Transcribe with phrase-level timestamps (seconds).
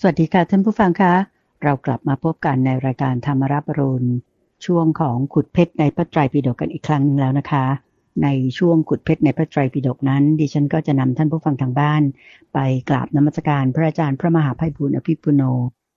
[0.00, 1.14] สวัสดีค่ะท่านผู้ฟังคะ
[1.62, 4.08] เรากลับมาพบกันในรายการธรรมรับรุณ
[4.66, 7.64] ช่วงของขุดเพชรในพระไตรปิฎกกันอีกครั้งนึงแล้วนะคะ
[8.22, 12.02] ในช่วงขุดเพชรในพระไตรปิฎกนั้น ดิฉันก็จะนำท่านผู้ฟังทางบ้าน
[12.54, 12.58] ไป
[12.88, 15.42] กราบนมัสการพระอาจารย์พระมหาภัยบุญอภิปุโน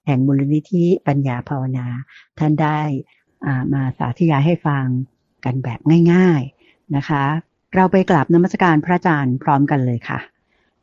[0.08, 1.88] แห่งมูลนิธิปัญญาภาวนา
[2.40, 2.80] ท่านได้
[3.74, 4.86] มาสาธยายให้ฟัง
[5.46, 5.80] กันแบบ
[6.12, 7.24] ง่าย ๆนะคะ
[7.76, 10.20] เราไปกราบนมัสการพระอาจารย์พร้อมกันเลยค่ะ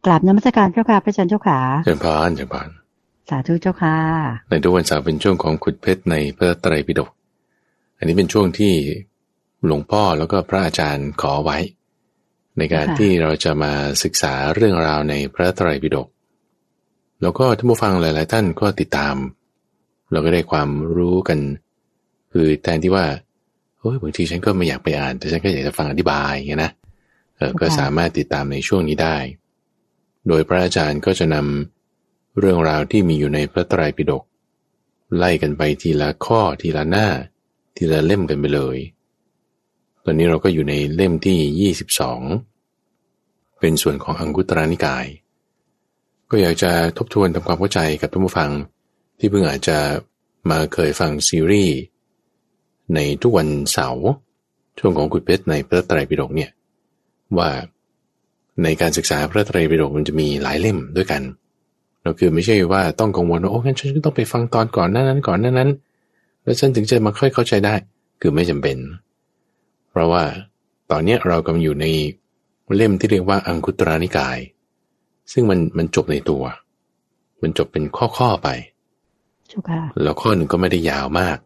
[0.05, 2.69] กราบนมัสการพระค่ะพระอาจารย์เจ้าขาเจริญพรเจริญพร
[3.29, 3.97] สาธุเจ้าค่ะ
[4.49, 7.11] ในทุกวันเสาร์เป็นช่วงของขุดเพชรในพระไตรปิฎก
[7.97, 8.75] อันนี้เป็นช่วงที่
[9.67, 11.59] หลวงพ่อแล้วก็พระอาจารย์ขอไว้
[12.59, 16.09] ในการที่เราจะมาศึกษาเรื่องราวในพระไตรปิฎก
[17.23, 19.17] แล้วก็ท่านผู้ฟังหลาย ๆ ท่านก็ติดตาม
[20.13, 21.39] เราก็ได้ความรู้กัน
[22.33, 23.07] คือแทนที่ว่า
[23.79, 26.73] โอ้ยบางทีฉันก็ไม่อยากไปอ่าน แต่ฉันก็อยากจะฟังอธิบายอย่างนี้นะ
[27.37, 29.17] เออก็สามารถติดตามในช่วงนี้ได้
[30.29, 31.78] โดยพระอาจารย์ก็จะนำ
[32.39, 34.23] เรื่องราวที่มีอยู่ในพระไตรปิฎก
[35.17, 37.07] ไล่กันไปทีละข้อทีละหน้า
[37.77, 38.79] ทีละเล่มกันไปเลย
[40.05, 41.73] ตอนนี้เราก็อยู่ในเล่มที่
[42.65, 45.07] 22 เป็นส่วนของอังคุตรานิกาย
[46.31, 48.51] ก็อยากจะทบทวนทำความเข้าใจกับท่านผู้ฟัง
[49.19, 49.79] ที่เพิ่งอาจจะ
[50.51, 51.77] มาเคยฟังซีรีส์
[52.95, 54.07] ในทุกวันเสาร์
[54.79, 56.51] ช่วงของกุดเพชรในพระไตรปิฎกเนี่ย
[57.39, 57.51] ว่า
[58.63, 65.71] ในการศึกษาพระไตรปิฎกมันจะมีหลายเล่มด้วยกันเราคือไม่ใช่ว่าต้องกังวลว่าโอ้งั้นฉันก็ต้องไปฟังตอนก่อนนั้นนั้นก่อนนั้นนั้น
[66.45, 67.75] แล้วฉันถึงจะมาค่อยเข้าใจได้
[68.21, 68.77] คือไม่จำเป็น
[69.91, 70.23] เพราะว่า
[70.91, 71.87] ตอนนี้เรากำลังอยู่ใน
[72.75, 74.39] เล่มที่เรียกว่าอังคุตรานิกาย
[75.33, 76.45] ซึ่งมันมันจบในตัว
[77.43, 78.49] มันจบเป็นข้อข้อไป
[80.03, 81.39] แล้วข้อหนึ่งก็ไม่ได้ยาวมาก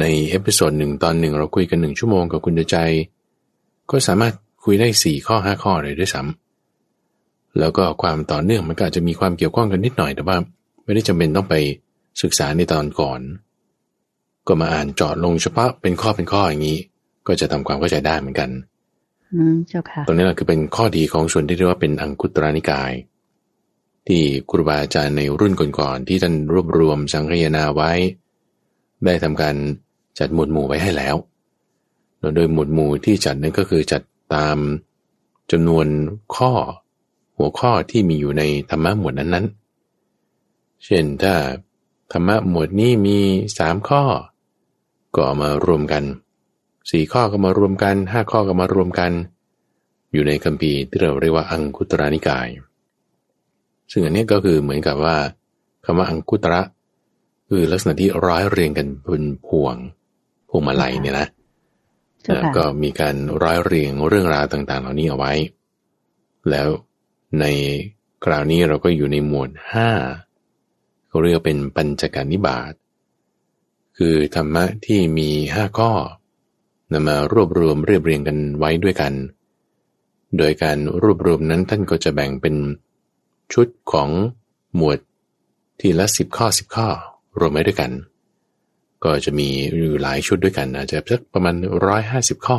[0.00, 2.76] ใน episode หนึ่งตอนหนึ่งเราคุยกันหนึ่งชั่วโมงกับคุณใจ
[3.90, 6.47] ก็สามารถคุยได้สี่ข้อห้าข้อเลยด้วยซ้ำ
[7.58, 10.36] แล้วก็ความต่อเนื่องมันก็อาจจะมีความเกี่ยวข้องกันนิดหน่อยแต่ว่า
[10.84, 11.54] ไม่ได้จำเป็นต้องไป
[12.22, 13.20] ศึกษาในตอนก่อน
[14.46, 16.78] ก็มาอ่านเจาะลงเฉพาะเป็นข้อเป็นข้ออย่างนี้
[17.26, 18.50] ก็จะทำความเข้าใจได้เหมือนกัน
[19.34, 22.92] อืมเจ้าค่ะตรงนี้แหละคือเป็นข้อดีของส่วนที่เรียกว่าเป็นอังคุตตรนิกาย
[24.06, 27.92] ที่ครูบาอาจารย์ในรุ่นก่อนๆที่ท่านรวบรวมสังคยนาไว้
[29.04, 29.56] ได้ทำการ
[30.18, 31.16] จัดหมวดหมู่ไว้ให้แล้ว
[32.34, 34.02] โดยหมวดหมู่ที่จัดนั้นก็คือจัด
[34.34, 34.56] ตาม
[35.52, 35.86] จำนวน
[36.36, 36.52] ข้อ
[37.38, 41.34] หัวข้อที่มีอยู่ในธรรมะหมวดนั้นๆ เช่นถ้า
[42.12, 43.18] ธรรมะหมวดนี้มี
[43.58, 44.02] สามข้อ
[45.16, 46.04] ก็มารวมกัน
[46.90, 49.12] สี่ข้อก็มารวมกันห้าข้อก็มารวมกัน
[50.12, 52.48] อยู่ในคัมภีร์ที่เราเรียกว่าอังคุตรานิกาย
[53.90, 55.16] ซึ่งอันนี้ก็คือเหมือนกับว่า
[55.84, 56.62] คำว่าอังคุตระ
[57.48, 59.76] คือลักษณะที่ร้อยเรียงกันบนพวง
[60.48, 61.28] พวงมาลัยเนี่ยนะ
[62.56, 65.32] ก็มีการร้อยเรียงเรื่องราวต่างๆ เหล่านี้เอาไว้
[66.50, 66.68] แล้ว
[67.40, 67.44] ใน
[68.24, 69.90] คราวนี้เราก็อยู่ในหมวดห้า
[71.08, 72.72] เขาเรียกเป็นปัญจการนิบาต
[73.96, 75.92] คือธรรมะที่มีห้าข้อ
[76.92, 79.12] นำมารวบรวมเรียบเรียงกันไว้ด้วยกัน
[80.38, 82.54] โดยการรวบรวมนั้นท่านก็จะแบ่งเป็น
[83.52, 84.10] ชุดของ
[84.76, 84.98] หมวด
[85.80, 86.88] ทีละสิบข้อสิบข้อ
[87.38, 87.92] รวมไว้ด้วยกัน
[89.04, 91.54] ก็จะมีอยู่หลายชุดด้วยกันอาจจะสักประมาณ
[91.86, 92.58] ร้อยห้าสิบข้อ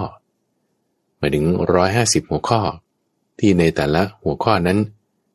[1.17, 2.61] หมายถึงร้อยห้าสิบหัวข้อ
[3.39, 4.77] ที่ในแต่ละหัวข้อนั้น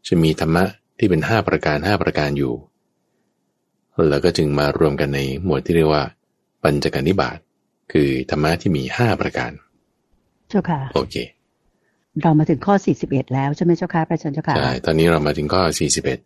[0.07, 0.65] จะมีธรรมะ
[0.99, 2.55] ที่เป็นห้าประการห้าประการอยู่
[4.11, 6.03] แล้วก็จึงมารวมกันในหมวดที่เรียกว่า
[6.63, 7.39] ปัญจการนิบาต
[7.93, 9.51] คือธรรมะที่มีห้าประการ
[10.49, 11.17] เจ้าค่ะ โอเค
[12.23, 16.19] เรามาถึงข้อสี่สิบเอ็ดแล้วใช่ไหมเจ้าค่ะพระอาจารย์เจ้าค่ะ ใช่ ตอนนี้เรามาถึงข้อสี่สิบเอ็ด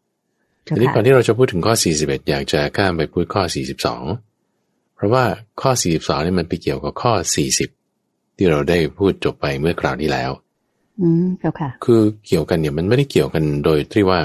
[0.67, 4.05] ทีนี้ก่อนที่เราจะพูดถึงข้อสี่สิบเอ็ดอยากจะข้ามไปพูดข้อสี่สิบสอง
[4.95, 5.25] เพราะว่า
[5.61, 7.71] ข้อสี่สิบสองนี่มันไปเกี่ยวกับข้อสี่สิบ
[8.37, 10.31] ที่เราได้พูดจบไปเมื่อคราวที่แล้ว
[11.01, 14.21] อืมเจ้าค่ะ คือเกี่ยวกันเนี่ยมันไม่ได้เกี่ยวกันโดยที่ว่า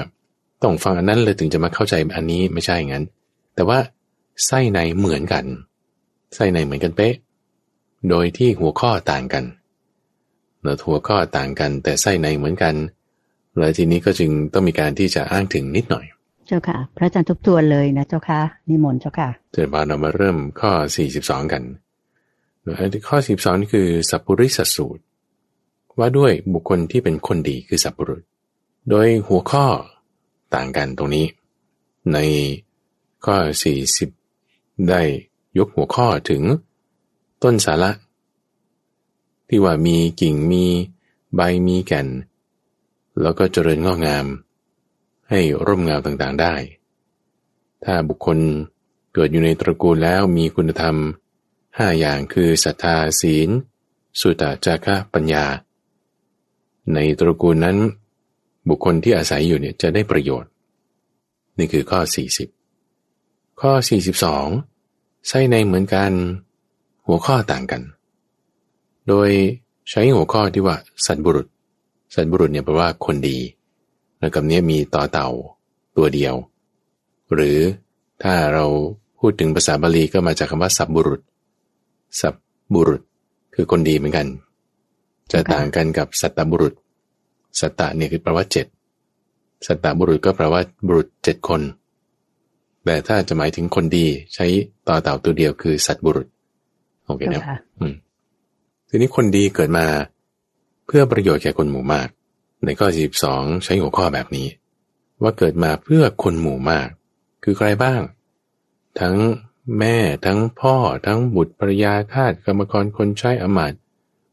[0.62, 3.04] ต้องฟังอันนั้นเลยถึงจะมาเข้าใจอันนี้ไม่ใช่อย่างนั้น
[3.54, 3.78] แต่ว่า
[4.46, 5.44] ไส้ในเหมือนกัน
[6.34, 7.14] ไส้ในเหมือนกันเป๊ะ
[8.10, 9.44] โดยที่หัวข้อต่างกัน
[10.60, 12.74] เนื้อหัวข้อต่างกัน แต่ไส้ในเหมือนกัน
[13.58, 16.04] แล้วทีนี้ก็จึงต้องมีการที่จะอ้างถึงนิดหน่อย
[16.46, 20.72] เจ้าค่ะ พระอาจารย์ทบทวนเลยนะเจ้าค่ะนิมนต์เจ้าค่ะเดี๋ยวเรามาเริ่มข้อ
[21.12, 21.62] 42 กัน
[23.08, 25.02] ข้อ 42 นี่คือสัพพุริสสูตร
[25.98, 28.22] ว่าด้วยบุคคลที่เป็นคนดีคือสัพพุรุษ
[28.90, 29.66] โดยหัวข้อ
[30.54, 31.26] ต่างกันตรงนี้
[32.12, 32.18] ใน
[33.24, 33.36] ข้อ
[34.12, 35.02] 40 ได้
[35.58, 36.42] ยกหัวข้อถึง
[37.42, 37.90] ต้นสาระ
[39.48, 40.64] ที่ว่ามีกิ่งมี
[41.34, 42.08] ใบมีแก่น
[43.20, 44.26] แล้วก็เจริญงอกงาม
[45.30, 46.54] ให้ร่มเงาต่างๆได้
[47.84, 48.38] ถ้าบุคคล
[49.12, 50.96] เกิดอยู่ในตระกูลแล้วมีคุณธรรม
[51.78, 53.48] ห้าอย่างคือศรัทธาศีล
[54.20, 55.44] สุตตะจาระปัญญา
[56.92, 57.76] ในตระกูลนั้น
[58.68, 60.50] บุคคลที่อาศัยอยู่เนี่ยจะได้ประโยชน์
[61.58, 62.00] นี่คือข้อ
[62.80, 63.72] 40 ข้อ
[64.50, 66.12] 42ใส่ในเหมือนกัน
[67.06, 67.82] หัวข้อต่างกัน
[69.08, 69.30] โดย
[69.90, 70.76] ใช้หัวข้อที่ว่า
[71.06, 71.46] สัตบุรุษ
[72.14, 73.38] สัตบุรุษเนี่ยแปลว่าคนดี
[74.18, 75.28] แล้วกับนี้มีต่อเต่า
[75.96, 76.34] ตัวเดียว
[77.34, 77.58] หรือ
[78.22, 78.66] ถ้าเรา
[79.18, 81.20] พูดถึงภาษาบาลีก็มาจากคำว่าสับบุรุษ
[82.20, 82.34] สับ
[82.74, 83.02] บุรุษ
[83.54, 84.26] คือคนดีเหมือนกัน
[85.32, 86.74] จะต่างกันกับสัตตบุรุษ
[87.60, 88.66] สัตตะเนี่ยคือแปลว่าเจ็ด
[89.66, 91.60] สัตตบุรุษก็แปลว่าบุรุษเจ็ดคน
[92.84, 94.46] แต่ถ้าจะหมายถึงคนดีใช้
[94.88, 96.26] ต่อเต่าตัวเดียวคือสัตบุรุษ
[97.06, 97.42] โอเคนะ
[97.80, 97.94] อืม
[98.88, 99.86] ทีนี้คนดีเกิดมา
[100.86, 102.08] เพื่อประโยชน์แก่คนหมู่มาก
[102.64, 102.88] ในข้อ
[103.26, 104.48] 42ใช้หัวข้อแบบนี้
[105.22, 106.88] ว่าเกิดมาเพื่อคนหมู่มาก
[107.44, 108.00] คือใครบ้าง
[109.00, 109.16] ทั้ง
[109.78, 110.76] แม่ทั้งพ่อ
[111.06, 113.72] ทั้งบุตรภรยาทาสกรรมกรคนใช้อมาต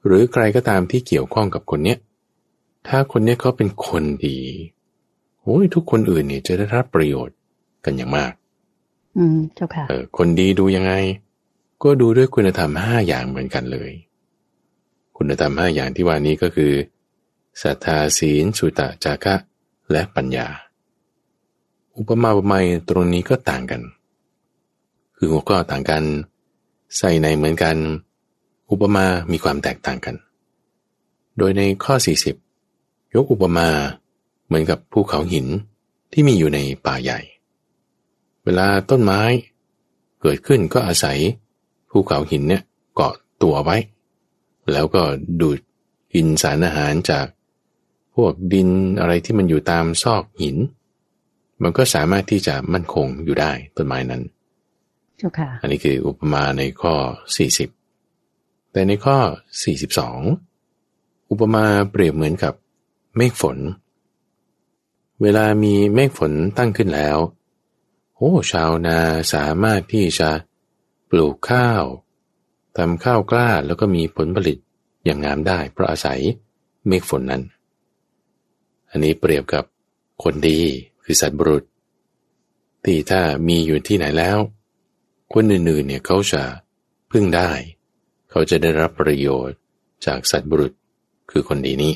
[0.06, 1.98] หรือใครก็ตามที่เกี่ยวข้องกับคนเนี้ย
[2.88, 4.40] ถ้าคนเนี้ยเขาเป็นคนดี
[5.42, 7.38] โอ้ยทุกคนอื่นเนี่ยจะได้รับประโยชน์
[7.86, 8.32] กันอย่างมาก
[9.18, 10.94] อืมเจ้าค่ะเออคนดีดูยังไง
[11.84, 13.92] ก็ดูด้วยคุณธรรมห้าอย่างเหมือนกันเลย
[15.18, 16.74] คุณธรรมห้าอย่างที่ว่านี้ก็คือ
[17.62, 19.36] ศรัทธาศีลสุตะจาระ
[19.92, 20.48] และปัญญา
[21.98, 23.82] อุปมาอุปไมยตรงนี้ก็ต่างกัน
[25.18, 26.04] คือหัวข้อต่างกัน
[26.98, 27.78] ใส่ในเหมือนกัน
[28.72, 30.16] อุปมามีความแตกต่างกัน
[31.38, 31.96] โดยในข้อ
[32.56, 33.68] 40 ยกอุปมา
[34.46, 35.48] เหมือนกับภูเขาหิน
[36.12, 37.20] ที่มีอยู่ในป่าใหญ่
[38.44, 39.22] เวลาต้นไม้
[40.22, 41.18] เกิดขึ้นก็อาศัย
[41.90, 42.64] ภูเขาหินเนี่ย
[42.96, 43.14] เกาะ
[43.44, 43.78] ตัวไว้
[44.72, 45.02] แล้วก็
[45.42, 45.60] ดูด
[46.14, 47.26] กินสารอาหารจาก
[48.16, 48.70] พวกดิน
[49.00, 50.58] อะไรที่มันอยู่ตามซอกหิน
[51.64, 54.22] มันก็สามารถที่จะมั่นคงอยู่ได้ต้นไม้นั้น
[55.62, 56.94] อันนี้คืออุปมาในข้อ
[57.38, 57.81] 40
[58.72, 59.18] แต่ในข้อ
[60.26, 62.54] 42 อุปมาเปรียบเหมือนกับ
[63.18, 63.58] เมฆฝน
[65.22, 67.18] เวลามีเมฆฝนตั้งขึ้นแล้ว
[68.16, 69.00] โอ้ ชาวนา
[69.34, 70.30] สามารถที่จะ
[71.10, 71.84] ปลูกข้าว
[72.78, 74.58] ทำข้าวกล้าแล้วก็มีผลผลิต
[75.06, 76.20] อย่างงามได้ เพราะอาศัย
[76.88, 77.44] เมฆฝนนั้น
[78.90, 79.64] อันนี้เปรียบกับ
[80.24, 80.60] คนดี
[81.04, 81.64] คือสัตว์บุรุษ
[82.84, 84.38] ที่ถ้ามีอยู่ที่ไหนแล้ว
[85.34, 86.44] คนอื่นๆเนี่ยเขาจะ
[87.12, 87.50] พึ่งได้
[88.32, 89.58] เขาจะได้รับประโยชน์
[90.06, 90.74] จากสัตว์บุรุษ
[91.32, 91.94] คือคนดีนี้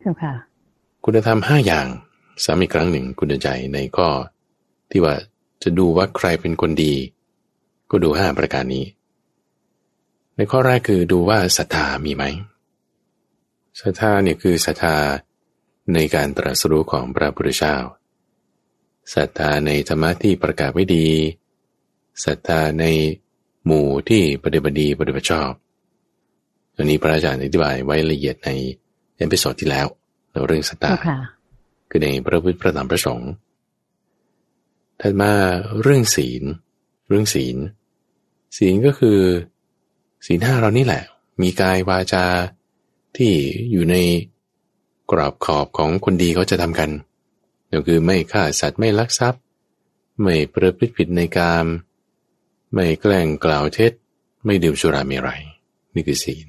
[0.00, 0.34] เจ้าค่ะ
[1.04, 1.86] คุณธรรมห้าอย่าง
[2.44, 4.08] สามีครั้งหนึ่งคุณใจในข้อ
[4.90, 5.14] ที่ว่า
[5.62, 6.94] จะดูว่าใครเป็นคนดี
[7.90, 8.86] ก็ดูห้าประการนี้
[10.36, 12.24] ในข้อแรกคือดูว่าศรัทธามีไหม
[13.80, 14.96] ศรัทธาเนี่ยคือศรัทธา
[15.94, 17.76] ในการตรัสรู้ของพระพุทธเจ้า
[19.14, 21.08] ศรัทธาในธรรมะที่ประกาศไว้ดี
[22.24, 22.84] ศรัทธาใน
[23.66, 25.50] หมู่ที่ปฏิบัติดีปฏิบัติชอบ
[26.76, 28.50] อันนี้พระอาจารย์อธิบายไว้ละเอียดใน
[29.16, 29.86] episode ที่แล้ว
[30.46, 30.92] เรื่องศรัทธา
[31.90, 33.30] คือในพระพุทธพระธรรมพระสงฆ์
[35.00, 35.32] ถัดมา
[35.82, 36.42] เรื่องศีล
[37.08, 37.56] เรื่องศีล
[38.56, 39.18] ศีลก็คือ
[40.26, 41.02] ศีลห้าเรานี่แหละ
[41.42, 42.24] มีกายวาจา
[43.16, 43.32] ที่
[43.72, 43.96] อยู่ใน
[45.10, 46.90] กรอบขอบของคนดีเขาจะทำกัน
[47.72, 49.42] ก็คือไม่ฆ่าสัตว์ไม่ลักทรัพย์
[50.22, 51.66] ไม่ประพฤติผิดในกาม
[52.72, 53.92] ไม่แกล้งกล่าวเท็จ
[54.44, 55.42] ไม่ดื่มสุราเมรัย
[55.94, 56.48] นี่คือศีล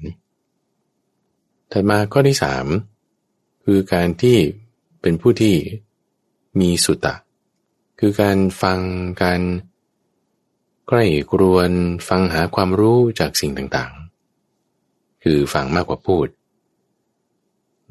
[1.72, 2.66] ถัดมาข้อที่สาม
[3.64, 4.36] คือการที่
[5.02, 5.56] เป็นผู้ที่
[6.60, 7.14] มีสุตะ
[8.00, 8.80] คือการฟัง
[9.22, 9.40] การ
[10.88, 11.70] ใกล้กรวน
[12.08, 16.26] ฟังหาความรู้จากสิ่งต่างๆ คือฟังมากกว่าพูด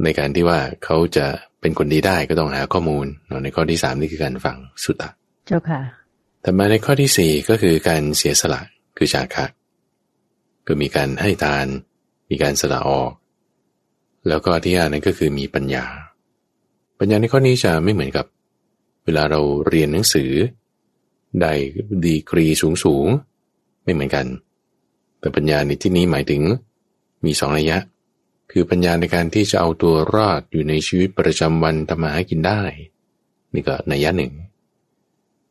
[0.03, 1.25] ในการที่ว่าเขาจะ
[1.61, 3.05] เป็นคนดีได้ก็ต้องหาข้อมูล
[3.43, 5.09] ในข้อที่สามนี่คือการฟังสุตะ
[5.47, 5.81] เจ้าค่ะ
[6.43, 8.61] ต่มาในข้อที่สี่ก็คือการเสียสละ
[8.97, 9.45] คือชาคะ
[10.67, 11.67] ก็มีการให้ทาน
[12.29, 13.11] มีการสละออก
[14.27, 15.85] แล้วก็ที่ห้านั้นก็คือมีปัญญา
[16.99, 18.25] ปัญญาในข้อนี้จะไม่เหมือนกับ
[19.05, 20.31] เวลาเราเรียนหนังสือ
[21.41, 21.53] ได้
[22.05, 23.07] ดีกรีสูงสูง
[23.83, 24.25] ไม่เหมือนกัน
[25.19, 26.41] แต่ปัญญาในที่นี้หมายถึง
[27.25, 27.77] มีสองระยะ
[28.51, 32.61] คือปัญญาในการที่จะเอาตัวรอดอยู่ในชีวิตประจำวันทำมาหากินได้
[33.53, 34.33] นี่ก็นัยยะหนึ่ง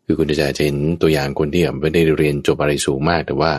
[0.07, 3.53] คือคุณจะเห็นตัวอย่างคนที่ไม่ได้เรียนจบอะไรสูงมากแต่ว่า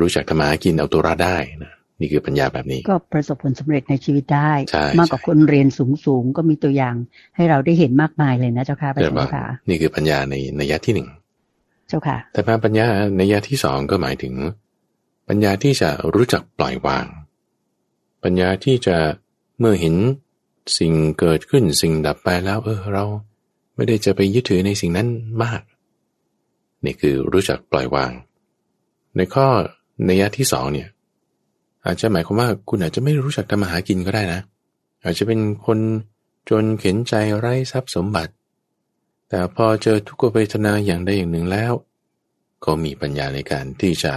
[0.00, 4.52] รู้จักทำมาหากินเอาตัวรอดได้นะนี่คือปัญญาแบบนี้ ก็ประสบผลสำเร็จในชีวิตได้
[4.98, 6.94] มากกว่าคนเรียนสูงสูงก็มีตัวอย่าง
[7.36, 11.08] ให้เราได้เห็นมากมายเลยนะเจ้าค่ะพระเจ้าค่ะนี่คือปัญญาในในยะที่หนึ่ง
[11.88, 14.34] เจ้าค่ะ แต่มาปัญญาในยะที่สองก็หมายถึง
[15.28, 17.06] ปัญญาที่จะรู้จักปล่อยวาง
[18.24, 18.96] ปัญญาที่จะ
[19.58, 19.94] เมื่อเห็น
[20.78, 23.04] สิ่งเกิดขึ้นสิ่งดับไปแล้ว เออเรา
[23.76, 25.08] ไม่ได้จะไปยึดถือในสิ่งนั้น
[25.42, 25.62] มาก
[26.84, 28.12] นี่คือรู้จักปล่อยวาง
[29.16, 29.46] ในข้อ
[30.06, 30.88] ในยะที่สองเนี่ย
[31.86, 34.40] อาจจะหมายความว่าคุณอาจจะไม่รู้จักทำมาหากินก็ได้นะ
[35.04, 35.78] อาจจะเป็นคน
[36.50, 38.32] จนเข็นใจไร้ทรัพย์สมบัติ
[39.28, 41.72] แต่พอเจอทุกขเวทนาอย่างใดอย่างหนึ่งแล้ว
[42.64, 44.14] ก็มีปัญญาในการที่จะ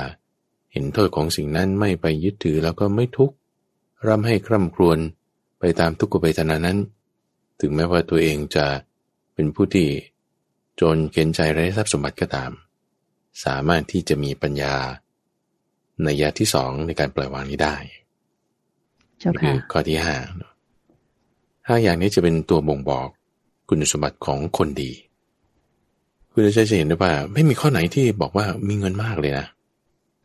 [0.71, 3.35] เห็นโทษของสิ่งนั้นไม่ไปยึดถือแล้วก็ไม่ทุกข์
[4.07, 4.97] ร่ำให้คร่ำครวญ
[5.59, 6.77] ไปตามทุกขเวทนานั้น
[7.59, 8.65] ถึงแม้ว่าตัวเองจะ
[9.35, 9.89] เป็นผู้ที่
[10.81, 12.51] จนเข็นใจไร้ทรัพย์สมบัติก็ตาม
[13.45, 14.75] สามารถที่จะมีปัญญา
[16.03, 17.75] ในยะที่สองในการปล่อยวางนี้ได้
[19.19, 20.15] เจ้านี่คืค่ะอข้อที่ห้า
[21.67, 23.07] ห้าอย่างนี้จะเป็นตัวบ่งบอก
[23.69, 24.91] คุณสมบัติของคนดี
[26.31, 29.45] คุณจะจะเห็นได้ว่า ไม่มีข้อไหนที่บอกว่ามีเงินมากเลยนะ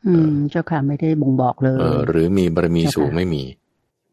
[0.07, 3.43] อืม เจ้าค่ะไม่ได้บ่งบอกเลยเออหรือมีบารมีเจ้าค่ะสูงไม่มี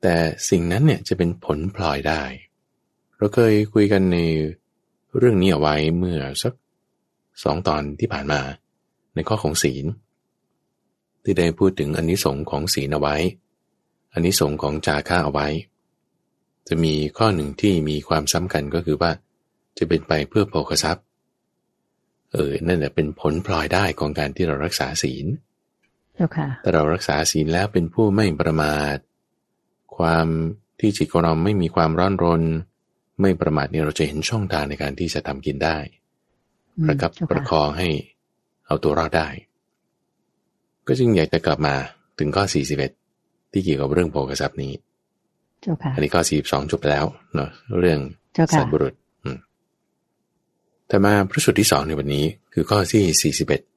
[0.02, 0.16] แต่
[0.50, 2.24] สิ่งนั้นเนี่ยจะเป็นผลพลอยได้
[3.18, 4.18] เราเคยคุยกันใน
[5.18, 6.54] เรื่องนี้เอาไว้เมื่อสัก
[7.44, 8.42] สองตอนที่ผ่านมา
[9.16, 9.86] ในข้อของศีล
[11.24, 13.16] ที่ได้พูดถึงอนนิสงส์ของศีลเอาไว้
[14.14, 15.48] อนนิสงส์ของจาค่าเอาไว้
[16.68, 19.12] จะมีข้อหนึ่งที่มีความสำคัญก็คือว่า
[19.78, 21.06] จะเป็นไปเพื่อโภคทรัพย์
[22.34, 25.26] เออนั่นแหละเป็นผลพลอยได้ของการที่เรารักษาศีล
[26.16, 28.98] เจ้าค่ะแต่เรารักษาศีลแล้วเป็นผู้ไม่ประมาท
[29.98, 30.28] ความ
[30.80, 32.44] ที่จิตของเราไม่มีความร้อนรน
[33.22, 35.78] ไม่ประมาทเนี่ยเราจะเห็นช่องทางในการที่จะทำกินได้
[36.78, 37.90] อืมประกับเจ้าประคค่ะองให้
[38.68, 39.28] เอาตัวรอดได้
[40.88, 41.76] ก็จึงอยากจะกลับมา
[42.20, 42.44] ถึงข้อ
[43.00, 44.74] 41 ที่เกี่ยวกับเรื่องโภคทรัพย์นี้
[45.62, 47.06] เจ้าค่ะอันนี้ข้อ 42 จบไปแล้ว
[47.36, 48.00] เนาะเรื่อง
[48.34, 48.94] เจ้าค่ะสัตว์บุรุษ
[49.24, 49.38] อืม
[50.88, 53.34] แต่มาพระสูตรที่สองในวันนี้คือข้อที่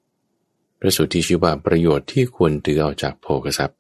[0.09, 3.77] 41 พระสูตรที่ชื่อว่าประโยชน์ที่ควรถือเอาจากโภคทรัพย์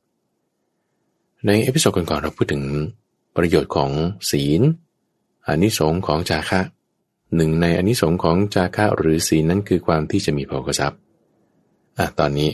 [1.46, 2.62] ใน episode ก่อนๆเราพูดถึง
[3.36, 3.90] ประโยชน์ของ
[4.30, 4.60] ศีล
[5.50, 6.60] อานิสงส์ของจาคะ
[7.36, 10.98] หนึ่งในอานิสงส์ของจาคะหรือศีลนั้นคือความที่จะมีโภคทรัพย์
[11.98, 12.50] อะตอนนี้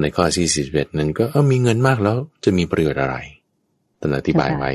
[0.00, 3.16] ในข้อที่41นั้นก็เออมีเงินมากแล้วจะมีประโยชน์อะไร
[4.00, 4.70] ตอนอธิบายไว้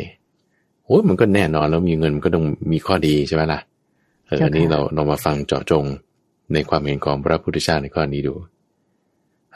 [0.86, 3.60] โอ้ยมันก็แน่นอนแล้วมีเงินมันก็ต้องมีข้อดีใช่ไหมล่ะ
[4.26, 5.86] เอออันนี้เราเรามาฟังเจาะจง
[6.54, 8.34] ในความเห็นของพระพุทธเจ้าในข้อนี้ดู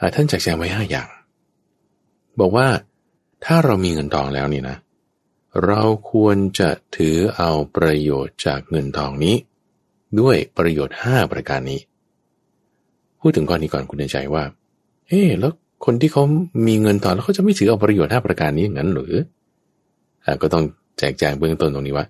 [0.00, 1.08] อะท่านจักแจงไว้ห้าอย่าง
[2.40, 2.66] บอกว่า
[3.44, 4.76] ถ้าเรามีเงินทองแล้วนี่นะ
[5.64, 5.82] เรา
[6.12, 9.36] ควรจะถือเอาประโยชน์จากเงินทองนี้
[10.20, 11.80] ด้วยประโยชน์ห้าประการนี้
[13.20, 14.44] พูดถึงข้อนี้ก่อนคุณในใจว่า
[15.08, 15.52] เอ๊ะแล้ว
[15.84, 16.22] คนที่เขา
[16.66, 19.12] มีเงินทองแล้วเขาจะไม่ถือเอาประโยชน์ห้าประการนี้อย่างนั้นหรือ
[20.24, 20.64] อะก็ต้อง
[20.98, 22.06] แจกแจงเบื้องต้นตรงนี้ว่า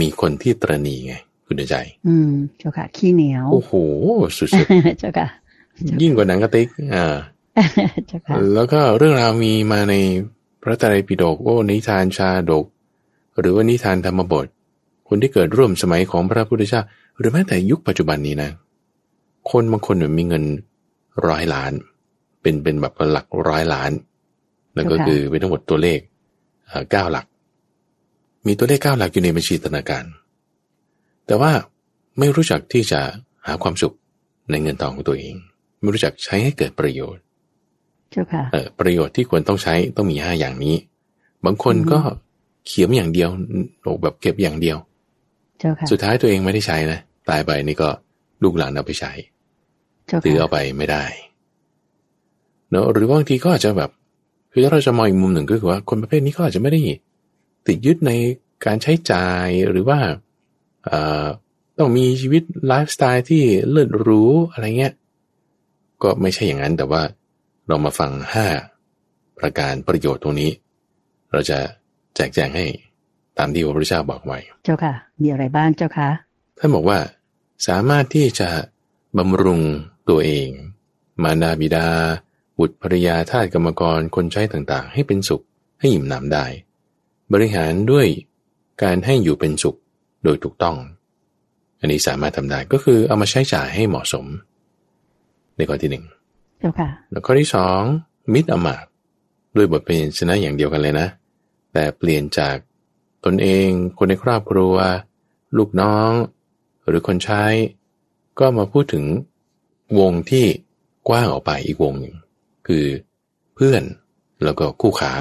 [0.00, 1.14] มีคนที่ตรณีไง
[1.46, 3.72] คุณในใจ อืมเจ้าค่ะขี้เหนียวโอ้โห
[4.36, 4.48] สุด
[5.00, 7.06] เจ้าค่ะๆยิ่งกว่าหนังกระติกอ่า
[8.06, 9.94] เจ้าค่ะแล้วก็เรื่องราวมีมาใน
[10.62, 12.66] พระไตรปิฎกโอ้นิทานชาดก
[13.38, 14.46] หรือว่านิทานธรรมบท
[15.08, 16.80] คนที่เกิดร่วมสมัยของพระพุทธเจ้า
[17.18, 18.50] หรือแม้แต่ยุคปัจจุบันนี้นะ
[19.50, 20.44] คนบางคนเนี่ยมีเงิน
[21.28, 21.72] ร้อยล้าน
[22.42, 23.90] เป็นเป็นแบบหลักร้อยล้าน
[24.76, 26.00] นั่นก็ค่ะคือเป็นทั้งหมดตัวเลข
[26.66, 27.26] เอ่อเก้าหลัก
[28.46, 30.04] มีตัวเลขเก้าหลักอยู่ในบัญชีธนาคาร
[31.26, 31.52] แต่ว่า
[32.18, 33.00] ไม่รู้จักที่จะ
[33.46, 33.94] หาความสุข
[34.50, 35.34] ในเงินทองของตัวเอง
[35.80, 37.22] ไม่รู้จักใช้ให้เกิดประโยชน์
[38.10, 40.76] เจ้าค่ะเอ่อประโยชน์ที่ควรต้องใช้ต้องมีห้าอย่างนี้
[41.44, 41.98] บางคนก็
[42.70, 43.30] เขียมอย่างเดียว
[43.82, 44.76] โอ้แบบเก็บอย่างเดียว
[45.58, 46.98] เจ้าค่ะสุดท้ายตัวเองไม่ได้ใช้นะ
[47.28, 47.88] ตายไปนี่ก็
[48.42, 49.12] ลูกหลานเอาไปใช้
[50.06, 51.04] เจ้าถือค่ะเอาไปไม่ได้
[52.70, 53.90] เนอะหรือบางทีก็อาจจะแบบ
[54.52, 56.80] คือถ้าเราจะมองอีกมุมหนึ่งก็คือว่าคนประเภทนี้ก็อาจจะไม่ได้
[57.66, 58.12] ติดยึดใน
[58.64, 59.98] การใช้จ่ายหรือว่า
[60.84, 61.26] เอ่อ
[61.78, 64.94] ต้องมีชีวิตไลฟ์สไตล์ที่เลิศหรูอะไรเงี้ย
[66.02, 67.02] ก็ไม่ใช่อย่างนั้นแต่ว่า
[67.66, 68.46] เรามาฟังห้า
[69.38, 70.50] ประการประโยชน์ตรงนี้
[71.32, 71.58] เราจะ
[72.16, 72.66] แจกแจงให้
[73.38, 76.08] ตามที่พระพุทธเจ้าบอกไว้ เจ้าค่ะ มีอะไรบ้างเจ้าค่ะ
[76.58, 76.98] ท่านบอกว่า
[77.68, 78.48] สามารถที่จะ
[79.18, 79.60] บำรุง
[80.08, 80.48] ตัวเอง
[81.22, 81.86] มารดาบิดา
[82.58, 85.42] บุตรภรยาทาสกรรมกรคนใช้ต่างๆ ให้เป็นสุข
[85.80, 86.46] ให้อิ่มหนำได้
[87.32, 88.06] บริหารด้วย
[88.82, 89.78] การให้อยู่เป็นสุข
[90.24, 90.76] โดยถูกต้อง
[91.80, 94.26] อันนี้สามารถทำได้ก็คือเอามาใช้จ่ายให้เหมาะสม
[95.56, 96.04] ในข้อที่หนึ่ง
[96.60, 97.80] เจ้าค่ะแล้วข้อที่สอง
[98.32, 98.90] มิตรอมาตย์
[99.56, 101.06] ด้วยบทเป็นชนะอย่างเดียวกันเลยนะ
[101.72, 102.56] แต่เปลี่ยนจาก
[103.24, 104.74] ตนเองคนในครอบครัว
[105.56, 106.10] ลูกน้อง
[106.86, 107.44] หรือคนใช้
[108.38, 109.04] ก็มาพูดถึง
[109.98, 110.46] วงที่
[111.08, 112.14] กว้างออกไปอีกวงหนึ่ง
[112.66, 112.84] คือ
[113.54, 113.82] เพื่อน
[114.44, 115.12] แล้วก็คู่ค้า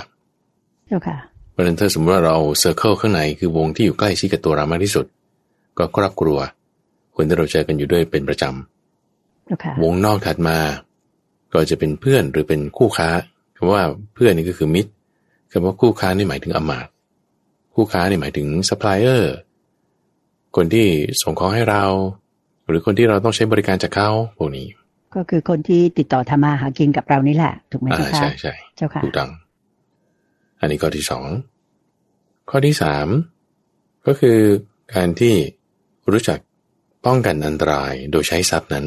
[0.87, 1.17] เจ้าค่ะ
[1.51, 5.05] เพราะฉะนั้นถ้าสมมติว่าเรา circle ข้างในคือวงที่อยู่ใกล้ชิดกับตัวเรามากที่สุด
[5.77, 6.37] ก็ครอบครัว
[7.15, 10.57] คนที่เราเจอกันอยู่ด้วยเป็นประจำเจ้าค่ะวงนอกถัดมา
[11.53, 13.09] ก็จะเป็นเพื่อนหรือเป็นคู่ค้า
[13.55, 14.91] คำว่าเพื่อนนี่ก็คือมิตร
[15.51, 16.91] คำว่าคู่ค้านี่หมายถึงอำมาตย์
[17.75, 19.33] คู่ค้านี่หมายถึงซัพพลายเออร์
[20.55, 20.87] คนที่
[21.21, 21.83] ส่งของให้เรา
[22.67, 24.67] หรือคนที่เราต้องใช้บริการจากเขาพวกนี้
[25.15, 29.29] ก็คือคนที่ติดต่อทำมาหากินกับเรานี่แหละถูกไหมอ่าเจ้าค่ะใช่ใช่เจ้าค่ะถูกต้อง
[30.59, 31.25] อันนี้ข้อที่สอง
[32.49, 33.07] ข้อที่สาม
[34.07, 34.39] ก็คือ
[34.95, 35.33] การที่
[36.11, 36.39] รู้จัก
[37.05, 38.85] ป้องกันอันตรายโดยใช้ทรัพย์นั้น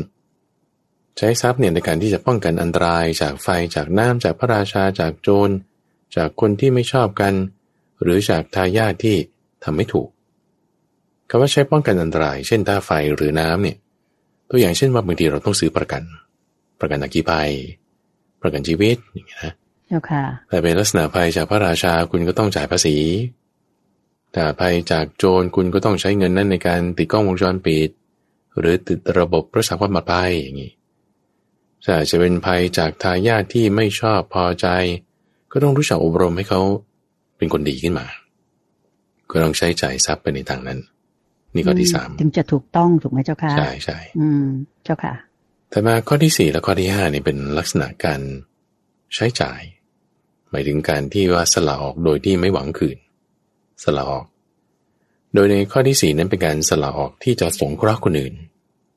[1.19, 5.51] ใช้ทรัพย์เนี่ยในการที่จะป้องกันอันตรายจากไฟจากน้ำจากพระราชาจากโจร
[6.17, 7.33] จากคนที่ไม่ชอบกัน
[8.03, 9.17] หรือจากทายาทที่
[9.65, 10.09] ทำไม่ถูก
[11.29, 13.77] คำว่าใช้ป้องกันอันตราย เช่นถ้าไฟหรือน้ำเนี่ย
[14.49, 16.03] ตัวอย่างเช่นว่าบางทีเราต้องซื้อประกัน
[16.81, 17.51] ประกันอัคคีภัย
[18.43, 19.55] ประกันชีวิตอย่างเงี้ยนะ
[19.89, 22.97] เจ้าค่ะแต่เป็นลักษณะภัยจากพระราชาคุณก็ต้องจ่ายภาษี
[24.33, 27.91] แต่ภัยจากโจรคุณก็ต้องใช้เงินนั้นในการติดกล้องวงจรปิด
[28.59, 30.73] หรือติดระบบรักษาความปลอดภัยอย่างนี้
[31.85, 34.67] แต่จะเป็นภัยจากทายาทที่ไม่ชอบพอใจ
[35.53, 36.61] ก็ต้องรู้จักอบรมให้เขา
[37.37, 38.07] เป็นคนดีขึ้นมา
[39.31, 40.79] ก็ต้องใช้จ่ายทรัพย์ไปในทางนั้น
[41.55, 44.45] นี่ข้อที่สามถึงจะถูกต้องถูกไหมเจ้าค่ะใช่ใช่อืม
[44.85, 45.15] เจ้าค่ะ
[45.71, 48.21] แต่มาข้อที่สี่และข้อที่ห้านี่เป็นลักษณะการ
[49.15, 49.61] ใช้จ่าย
[50.51, 52.99] หมายถึงการที่ว่าสละออกโดยที่ไม่หวังคืน
[53.85, 54.25] สละออก
[55.35, 58.35] โดยในข้อที่สี่นั้นเป็นการสละออกที่จะสงเคราะห์คนอื่น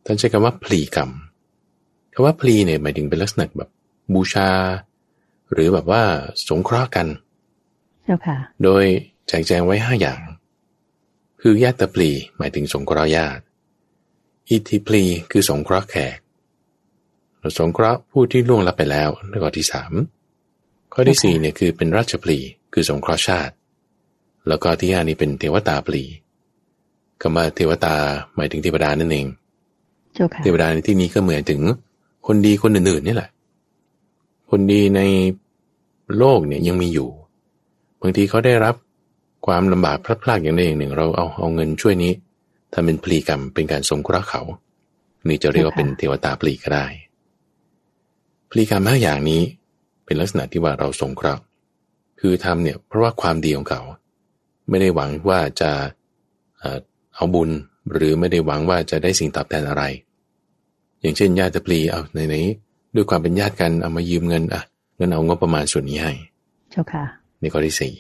[0.06, 1.12] ท่านใช้คำว่าพลีกรรม
[2.14, 3.70] คำว่าพลีเนี่ยหมายถึงเป็นลักษณะแบบ
[4.14, 4.50] บูชา
[5.54, 6.04] หรือแบบว่า
[6.50, 7.08] สงเคราะห์กัน
[8.04, 8.84] เจ้าค่ะ โดย
[9.28, 10.20] แจกแจงไว้ห้าอย่าง
[11.42, 13.42] คือญาติพลีหมายถึงสงเคราะห์ญาติ
[14.52, 16.18] อิทธิพลีคือสงเคราะห์แขก
[17.60, 19.94] สงเคราะห์ผู้ที่ล่วงลับไปแล้วในข้อที่สาม
[20.94, 22.40] ข้อที่สี่เนี่ยคือเป็นราชพลี
[22.74, 23.54] คือสงเคราะห์ชาติ
[24.48, 26.04] แล้วก็ที่ห้านี้เป็นเทวตาปลี
[27.22, 27.96] คำว่าเทวตา
[28.36, 29.28] หมายถึงเทวดานั่นเอง
[30.44, 31.62] เทวดาในที่นี้ก็เหมือนถึง
[32.28, 33.30] คนดีคนอื่นๆนี่แหละ
[34.50, 35.02] คนดีใน
[36.18, 37.10] โลกเนี่ยยังมีอยู่
[38.02, 38.76] บางทีเขาได้รับ
[39.46, 42.14] ความลำบากพลัดพรากอย่างใดอย่างหนึ่ง เราเอาเอาเงินช่วยนี้
[42.74, 44.42] ทำเป็นพลีกรรมเป็นการสงเคราะห์เขา
[45.28, 46.86] นี่จะเรียกว่าเป็นเทวตาปลีก็ได้
[48.50, 49.42] พลีกรรมห้าอย่างนี้
[50.06, 51.42] เป็นลักษณะที่ว่าเราสงเคราะห์
[52.20, 53.82] คือทำเนี่ยเพราะว่าความดีของเขา
[54.70, 55.72] ไม่ได้หวังว่าจะ
[57.16, 57.50] เอาบุญ
[57.92, 59.84] หรือไม่ได้หวังว่าจะได้สิ่งตอบแทนอะไร
[61.02, 62.48] อย่างเช่นญาติปลีเอาในนี้
[62.96, 64.64] ด้วยความเป็นญาติกันเอามายืมเงินอะ
[64.98, 66.14] เงินเอางบประมาณส่วนนี้ให้
[66.72, 67.04] เจ้าค่ะ
[67.40, 67.94] ในข้อที่สี่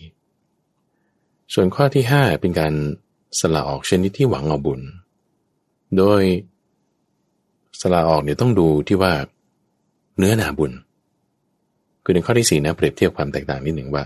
[1.53, 2.73] ส่วนข้อที่ห้าเป็นการ
[3.39, 4.81] สละออกชนิดที่หวังเอาบุญ
[5.97, 6.21] โดย
[7.81, 9.13] สละออกเนี่ยต้องดูที่ว่า
[10.17, 10.71] เนื้อหนาบุญ
[12.03, 14.03] คือในข้อที่สี่นะเปรียบเทียบความแตกต่างนิดหนึ่งว่า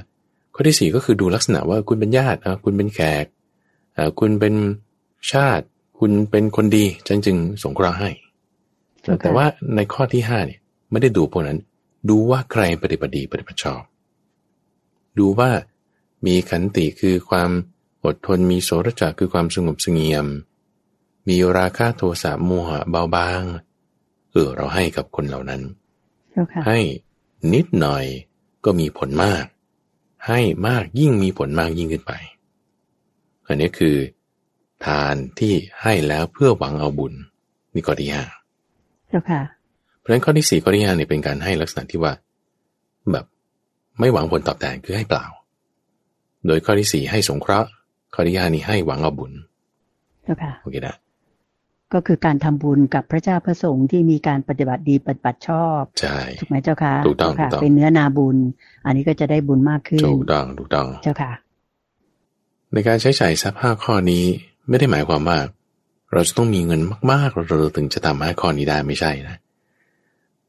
[0.56, 3.26] ข้อที่สี่ก็คือดูลักษณะว่าคุณเป็นญาติคุณเป็นแขก
[4.20, 4.56] คุณเป็น
[5.32, 5.66] ชาติ
[6.00, 8.10] คุณเป็นคนดีฉันจึงสงเคราะห์ให้
[9.22, 11.60] แต่ว่าในข้อที่ห้าเนี่ย ไม่ได้ดูพวกนั้น
[12.10, 13.82] ดูว่าใครปฏิบัติดีปฏิบัติชอบ
[15.20, 15.50] ดูว่า
[16.26, 17.50] มีขันติคือความ
[18.06, 20.28] อดทนมีโสรจักคือความสงบสงเงียม
[21.28, 23.44] มีราคะโทสะโมหะเบาบาง
[24.32, 25.62] เออเราให้กับคนเหล่านั้น
[26.68, 26.80] ให้
[27.54, 28.06] นิดหน่อย
[28.66, 29.46] ก็มีผลมาก
[30.28, 32.14] ให้มากยิ่งมีผลมากยิ่งขึ้นไป
[33.46, 33.96] อันนี้คือ
[34.86, 37.14] ทานที่ให้แล้วเพื่อหวังเอาบุญ
[37.74, 38.24] นี่ข้อที่ห้า
[39.08, 39.59] เจ้าค่ะเพ
[40.10, 42.14] ราะฉะนั้นข้อที่สี่ข้อที่ห้าเนี่ยเป็นการให้ลักษณะที่ว่า
[43.12, 43.26] แบบ
[44.00, 45.26] ไม่หวังผลตอบแทนคือให้เปล่า
[46.48, 47.70] โดยข้อที่สี่ให้สงเคราะห์
[48.14, 49.32] ข้อที่ห้านี่ให้หวังเอาบุญ
[50.24, 50.96] เจ้าค่ะโอเคนะ
[51.94, 58.38] ก็คือการทำบุญกับพระเจ้าพระสงฆ์ที่มีการปฏิบัติดีปฏิบัติชอบใช่ถูกไหมเจ้าค่ะถูกต้องถูกต้องเป็นเนื้อนาบุญ
[58.86, 61.32] อันนี้ก็จะได้บุญมากขึ้นถูกต้องถูกต้องเจ้าค่ะ
[62.74, 64.24] ในการใช้จ่ายทรัพย์ห้าข้อนี้
[64.70, 65.38] ไม่ได้หมายความว่า
[66.14, 69.38] เราจะต้องมีเงินมากๆ เราถึงจะทำห้าข้อนี้ได้ไม่ใช่นะ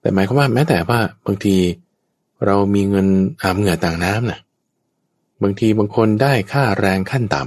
[0.01, 1.57] แต่หมายความว่าแม้แต่ว่าบางที
[2.47, 3.07] เรามีเงิน
[3.43, 4.41] อาบเหงื่อต่างน้ำนะ
[5.43, 7.43] บางทีบางคนได้ค่าแรงขั้นต่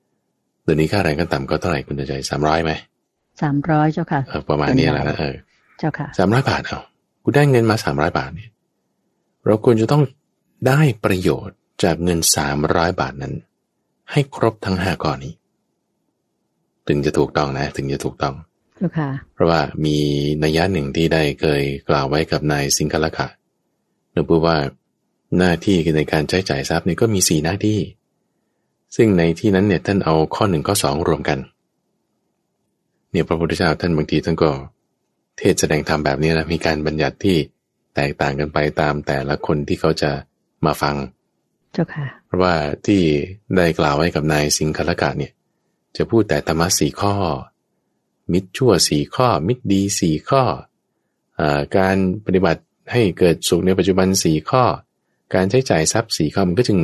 [0.00, 2.72] ำเดี๋ยวนี้ค่าแรงขั้นต่ำก็เท่าไหร่คุณจะใจสามร้อยไหม
[3.42, 5.34] สามร้อยเจ้าค่ะประมาณนี้แหละนะเออ
[5.78, 6.80] เจ้าค่ะสามร้อยบาทเอา
[7.22, 8.50] กูได้เงินมาสามร้อยบาทเนี่ย
[9.46, 10.02] เราควรจะต้อง
[10.68, 13.34] ได้ประโยชน์จากเงินสามร้อยบาทนั้น
[14.12, 15.34] ให้ครบทั้งห้าก้อนนี้
[16.88, 18.34] ถึงจะถูกต้องนะ ถึงจะถูกต้อง
[18.76, 19.96] เจ้าค่ะเพราะว่ามี
[20.44, 23.28] นัยยะหนึ่งที่ได้เคยกล่าวไว้กับนายสิงคละขะ
[24.14, 24.56] นึกว่า
[25.38, 27.78] หน้าที่ในการใช้จ่ายทรัพย์นี่ก็มีสี่หน้าที่
[28.96, 31.38] ซึ่งในที่นั้นเนี่ยท่านเอาข้อหนึ่งข้อสองรวมกัน
[33.10, 34.50] เนี่ยพระพุทธเจ้าท่านบางทีท่านก็
[35.38, 37.36] เทศแสดงธรรมแบบนี้นะมีการบัญญัติที่
[37.94, 40.10] แตกต่างกันไปตามแต่ละคนที่เขาจะ
[40.66, 40.94] มาฟัง
[41.72, 42.54] เจ้าค่ะ เพราะว่า
[42.86, 43.00] ที่
[43.56, 45.32] ได้กล่าวไว้กับนายสิงคลกะเนี่ย
[45.96, 47.14] จะพูดแต่ธรรมะสี่ข้อ
[48.32, 50.42] มิตรชั่วสี่ข้อ มิตรดีสี่ข้อ
[51.40, 51.42] อ
[51.76, 54.64] การปฏิบัติให้เกิดสุขในปัจจุบันสี่ข้อ
[55.34, 56.78] การใช้จ่ายทรัพย์สี่ข้อมันก็จึง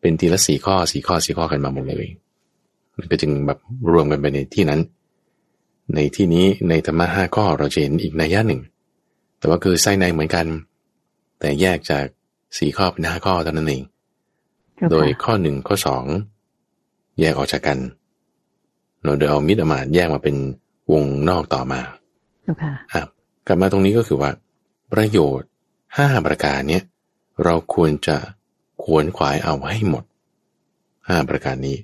[0.00, 2.06] เป็นทีละสี่ข้อสี่ข้อสี่ข้อกันมาหมดเลย
[2.96, 3.58] มันก็จึงแบบ
[3.92, 4.80] รวมกันไปในที่นั้น
[5.94, 8.60] ในที่นี้ในธรรมะห้าข้อเราจะเห็นอีกนัยยะหนึ่ง
[9.38, 10.46] แต่ว่าคือไส้ในเหมือนกัน
[11.38, 12.04] แต่แยกจาก
[12.58, 13.82] สี่ข้อเป็นห้าข้อเท่านั้นเอง
[14.90, 16.04] โดยข้อหนึ่งข้อสอง
[17.20, 17.78] แยกออกจากกัน
[19.02, 20.36] เราโดยเอามิตรอมาตแยกมาเป็น
[20.92, 21.80] วงนอกต่อมา
[22.42, 23.02] เจ้าค่ะอะ
[23.46, 24.30] กลับมาตรงนี้ก็คือว่า
[24.92, 25.48] ประโยชน์
[25.96, 26.82] ห้าประการเนี้ย
[27.44, 28.16] เราควรจะ
[28.84, 30.04] ควรขวายเอาให้หมด
[31.08, 31.76] ห้าประการนี้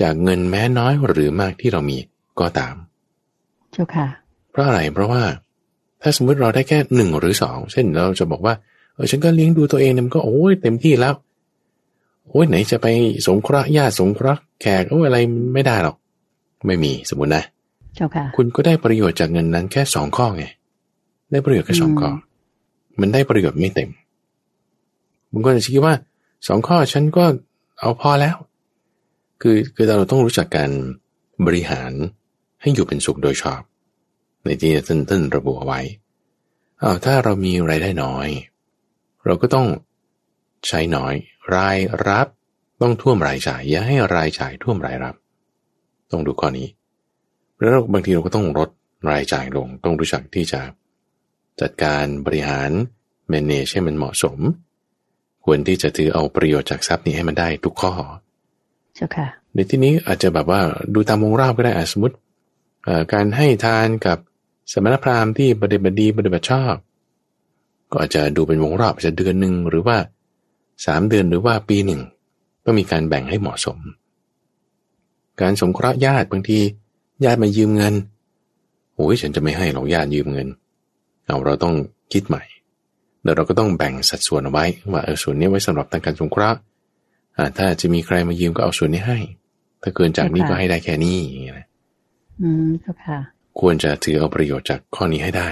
[0.00, 1.98] จากเงินแม้น้อยหรือมากที่เรามี
[2.40, 2.74] ก็ตาม
[3.72, 4.06] เจ้าค่ะ
[4.50, 5.22] เพราะอะไรเพราะว่า
[6.02, 8.54] ถ้าสมมุติเราได้แค่หนึ่งหรือสองเช่นเราจะบอกว่า
[8.94, 11.14] เออฉันก็เลี้ยงดูตัวเองเนี่ยมันก็โอ้ยเต็มที่แล้ว
[12.28, 12.86] โอ้ยไหนจะไป
[13.26, 15.18] สงเคราะห์ญาติสงเคราะห์แขกโอ้ยอะไร
[15.54, 15.96] ไม่ได้หรอก
[16.66, 17.44] ไม่มีสมมตินะ
[17.94, 20.44] เจ้าค่ะ คุณก็ได้ประโยชน์จากเงินนั้นแค่สองข้อไง
[21.30, 22.10] ได้ประโยชน์แค่สองข้อ
[23.00, 23.90] มันได้ประโยชน์ไม่เต็ม
[25.32, 25.94] บางคนอาจจะคิดว่า
[26.48, 27.24] สองข้อฉันก็
[27.80, 28.36] เอาพอแล้ว
[29.42, 30.70] คือคือเราต้องรู้จักการ
[31.46, 31.92] บริหาร
[32.60, 33.62] ให้อยู่เป็นสุขโดยชอบ
[34.44, 35.80] ในที่ท่านท่านระบุเอาไว้
[36.82, 38.28] อ้าวถ้าเรามีไรายได้น้อย
[39.26, 39.66] เราก็ต้อง
[40.66, 41.14] ใช้น้อย
[41.54, 42.26] รายรับ
[42.82, 45.14] ต้องท่วมรายจ่าย อย่าให้รายจ่ายท่วมรายรับ
[46.10, 46.68] ต้องดูข้อนี้
[47.60, 48.68] แล้วบางทีเราก็ต้องลด
[49.10, 50.60] รายจ่ายลง ต้องรู้จักที่จะ
[51.60, 52.70] จัดการบริหาร
[53.32, 54.38] manage ให้มันเหมาะสม
[55.44, 57.92] ควรที่จะถือเอาประโยชน์จากทรัพย์นี้ให้มันได้ทุกข้อ
[58.94, 60.60] เจ้าค่ะในที่นี้อาจจะแบบว่า
[60.94, 62.16] ดูตามวงรอบก็ได้อาสมมติ
[62.84, 64.18] เอ่อการให้ทานกับ
[64.72, 66.74] สมณพราหมณ์ที่ปฏิบัติดีปฏิบัติชอบ
[67.90, 69.96] ก็อาจจะดูเป็นวงรอบอาจจะเดือนหนึ่งหรือว่า
[70.86, 72.00] สามเดือนหรือว่าปีหนึ่ง
[72.64, 73.78] ต้องมีการแบ่งให้เหมาะสม
[75.40, 76.58] การสงเคราะห์ญาติบางที
[77.24, 77.94] ญาติมายืมเงิน
[78.94, 80.48] โอ้ยฉันจะไม่ให้หรอกญาติยืมเงิน
[81.26, 81.74] เอาเราต้อง
[82.12, 82.42] คิดใหม่
[83.22, 86.58] เดี๋ยวเราก็ต้องแบ่งสัดส่วนเอาไว้ว่าเออส่วนนี้ไว้สำหรับทางการสงเคราะห์
[87.36, 89.18] อ่าถ้าจะมีใครมายืมก็เอาส่วนนี้ให้
[89.82, 91.66] ถ้าเกินจากนี้ก็ให้ได้แค่นี้อย่างเงี้ยนะ
[92.42, 93.18] อืมเจ้าค่ะ
[93.60, 95.48] ควรจะถือเอาประโยชน์จากข้อนี้ให้ได้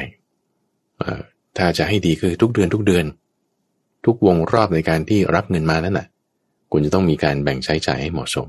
[0.98, 1.20] เอ่อ
[1.56, 3.04] ถ้าจะให้ดีคือทุกเดือนทุกเดือน
[4.06, 6.06] ทุกวงรอบในการที่รับเงินมานั่นน่ะ
[6.70, 8.48] ควรจะต้องมีการแบ่งใช้จ่ายให้เหมาะสม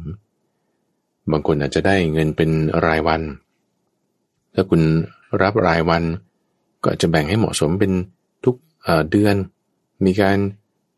[1.32, 2.50] บางคนอาจจะได้เงินเป็น
[2.86, 3.22] รายวัน
[4.54, 4.82] ถ้าคุณ
[5.42, 6.04] รับรายวัน
[6.82, 7.92] ก็อาจจะแบ่งให้เหมาะสมเป็น
[8.44, 9.36] ทุกเอ่อเดือน
[10.06, 10.38] มีการ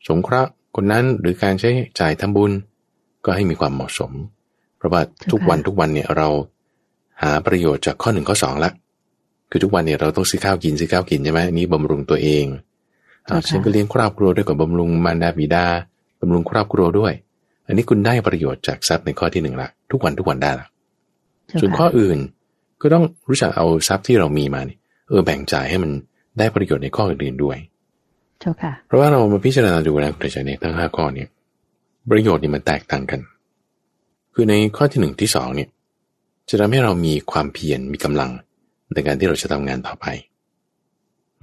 [0.08, 2.52] สงเคราะห์คนนั้นหรือการใช้จ่ายทำบุญ
[3.26, 4.12] ก็ให้มีความเหมาะสม
[4.78, 6.28] เพราะว่าทุกวันทุกวันเนี่ยเรา
[7.22, 8.72] หาประโยชน์จากข้อหนึ่งข้อสองละ
[9.50, 12.46] คือทุกวันเนี่ยเราต้องซื้อข้าวกินซื้อข้าวกินใช่ไหมอันนี้บำรุงตัวเอง
[13.28, 15.66] อ่าค่ะฉันก็เลี้ยงครอบครัวด้วยกับบำรุงมารดาบิดา
[16.20, 17.14] บำรุงครอบครัวด้วย
[17.72, 20.68] อันนี้คุณได้ประโยชน์จากทรัพย์ในข้อที่หนึ่งละทุกวันทุกวันได้ละ
[21.48, 22.20] เจ้าส่วนข้อค่ะอื่น
[22.82, 24.80] ก็ต้องรู้จักเอาทรัพย์ที่เรามีมาเนี่ย
[25.10, 25.92] เออแบ่งจ่ายให้มัน
[26.38, 27.58] ได้ประโยชน์ในข้ออื่นๆด้วย
[28.40, 31.28] เจ้าค่ะเพราะว่าเรามาพิจารณาดูนะคุณใจเนี่ยทั้งห้าข้อเนี่ย
[32.12, 33.20] ประโยชน์นี่มันแตกต่างกัน
[34.34, 35.70] คือในข้อที่หนึ่งที่สองเนี่ย
[36.50, 38.32] จะทำให้เรามีความเพียรมีกำลัง
[38.94, 40.06] ในการที่เราจะทำงานต่อไป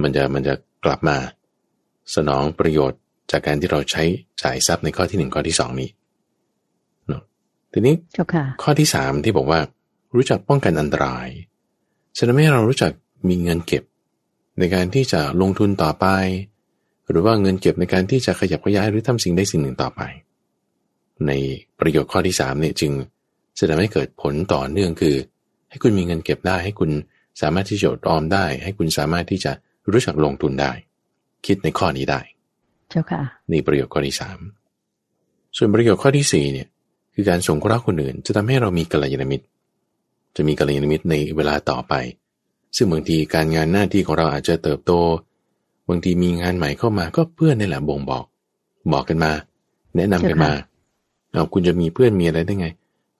[0.03, 1.17] มันจะมันจะกลับมา
[2.15, 4.03] สนองประโยชน์จากการที่เราใช้
[4.43, 5.98] จ่ายทรัพย์ในข้อที่หนึ่งข้อที่สองนี้เนาะ
[7.79, 9.61] ทีนี้เจ้าค่ะข้อที่สามที่บอกว่า
[10.15, 11.29] รู้จักป้องกันอันตราย
[12.17, 12.93] จะทำให้เรารู้จัก
[13.29, 13.85] มีเงินเก็บ
[14.59, 16.07] ในการที่จะลงทุนต่อไป
[17.09, 20.01] หรือว่าเงินเก็บในการที่จะขยับขยายหรือทำสิ่งใดสิ่งหนึ่งต่อไป
[21.27, 21.33] ใน
[21.81, 22.93] ประโยชน์ข้อที่สามเนี่ยจึง
[23.59, 25.17] จะทำให้เกิดผลต่อเนื่องคือ
[25.71, 26.91] ให้คุณมีเงินเก็บได้ ให้คุณ
[27.41, 29.53] สามารถที่จะอดออมได้ ให้คุณสามารถที่จะ
[29.93, 30.73] รู้จักลงทุนได้
[31.47, 32.21] คิดในข้อนี้ได้
[32.91, 34.39] เจ้าค่ะนี่ประโยชน์ข้อที่สาม
[35.57, 36.69] ส่วนประโยชน์ข้อที่สี่เนี่ย
[37.21, 39.45] คือการสงเคราะห์คนอื่น จะทำให้เรามีกัลยาณมิตร
[40.37, 41.95] จะมีกัลยาณมิตรในเวลาต่อไป
[42.77, 44.93] ซึ่งบางทีการงานหน้าที่ของเราอาจจะเติบโต
[45.89, 48.25] บางทีมีงานใหม่เข้ามาก็เพื่อนนี่แหละบ่งบอก
[48.93, 49.33] บอกกันมา
[49.97, 50.53] แนะนำกันมา
[51.33, 52.69] เอาคุณจะมีเพื่อนมีอะไรได้ไง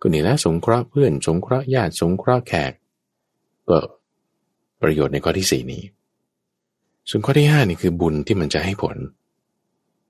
[0.01, 2.73] ก็นี่แหละสงเคราะห์เพื่อน สงเคราะห์ญาติสงเคราะห์แขก
[3.69, 3.79] ก็
[4.83, 5.83] ประโยชน์ในข้อที่สี่นี้
[7.09, 8.97] ส่วนข้อที่ห้านี่คือบุญที่มันจะให้ผล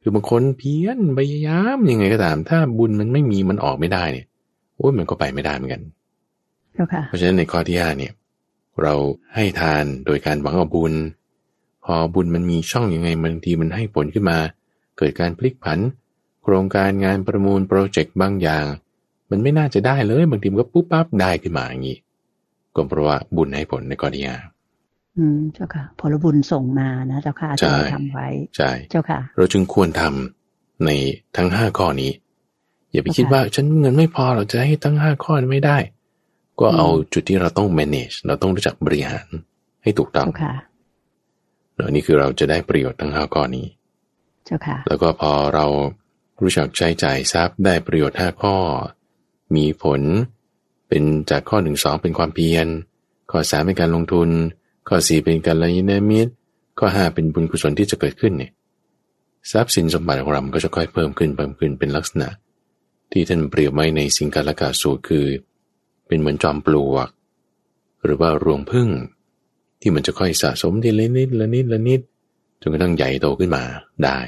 [0.02, 4.26] คือบางคนเพี้ยนพยายามยังไงก็ตาม ถ้าบุญมันไม่มีมันออกไม่ได้เนี่ย
[4.76, 5.82] โอ้ยมันก็ไปไม่ได้เหมือนกัน
[6.74, 8.12] เจ้าค่ะเพราะฉะนั้นในข้อที่ห้าเนี่ย
[8.82, 8.94] เรา
[9.34, 10.94] ให้ทานโดยการหวังเอาบุญ
[11.84, 14.38] พอบุญมันมีช่องยังไงบางทีมันให้ผลขึ้นมา
[14.98, 15.78] เกิดการพลิกผัน
[16.42, 18.64] โครงการงานประมูลโปรเจกต์บางอย่าง
[19.30, 21.98] มันไม่น่าจะได้เลยบางทีมันก็ปุ๊บปั๊บได้ขึ้นมาอย่างนี้
[22.74, 24.36] ก็เพราะว่าบุญให้ผลในข้อที่ห้า
[25.18, 30.90] อืมเจ้าค่ะ ผลบุญส่งมานะเจ้าค่ะใช่ที่เราทำไว้ ใช่ เจ้าค่ะ เราจึงควรทำใน
[31.36, 32.10] ทั้งห้าข้อนี้
[32.92, 35.78] อย่าไปคิดค่ะว่าฉันเงินไม่พอเราจะให้ทั้งห้าข้อนี้ไม่ได้
[36.60, 39.26] ก็เอาจุดที่เราต้อง manage เราต้องรู้จักบริหาร
[39.82, 40.54] ให้ถูกต้องเจ้าค่ะ
[41.74, 43.66] เนอะนี่คือเราจะได้ประโยชน์ทั้งห้าข้อนี้
[44.46, 45.66] เจ้าค่ะ แล้วก็พอเรา
[46.42, 48.56] รู้จักใช้จ่ายทรัพย์ได้ประโยชน์ห้าข้อ
[49.56, 50.00] มีผล
[50.88, 52.66] เป็นจากข้อหนึ่งสองเป็นความเพียร
[53.30, 54.28] ข้อสามเป็นการลงทุน
[54.88, 56.32] ข้อสี่เป็นการละยินมิตร
[56.78, 58.52] ข้อห้าเป็นบุญกุศลที่จะเกิดขึ้นเนี่ย
[59.50, 62.28] ทรัพย์สินสมบัติของเรามันก็จะค่อยเพิ่มขึ้นเพิ่มขึ้นเป็นลักษณะ
[63.12, 65.26] ที่ท่านเปรียบไว้ในสิงคาลกาสูตรคือ
[66.06, 67.08] เป็นเหมือนจอมปลวก
[68.04, 68.88] หรือว่ารวงพึ่ง
[69.80, 72.00] ที่มันจะค่อยสะสมทีละนิดละนิดละนิด
[72.60, 73.62] จนกระทั่งใหญ่โตขึ้นมา
[74.04, 74.18] ได้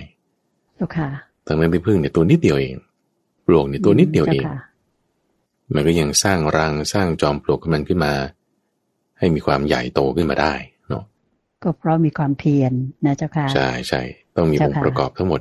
[0.76, 1.08] เจ้าค่ะ
[1.46, 2.76] ทั้งนั้นที่พึ่งเนี่ยตัวนิดเดียวเอง
[3.46, 4.58] ปลวกเนี่ยตัวนิดเดียวเองจ้าค่ะ
[5.74, 8.12] มันก็ยังสร้างรังสร้างจอมปลวกของมันขึ้นมา
[9.20, 10.54] ให้มีความใหญ่โตขึ้นมาได้
[10.88, 11.04] เนาะ
[11.62, 12.72] ก็เพราะมีความเพียร
[13.06, 14.02] นะเจ้าค่ะ ใช่ใช่
[14.37, 15.40] ต้องมีองค์เจ้าค่ะประกอบทั้งหมด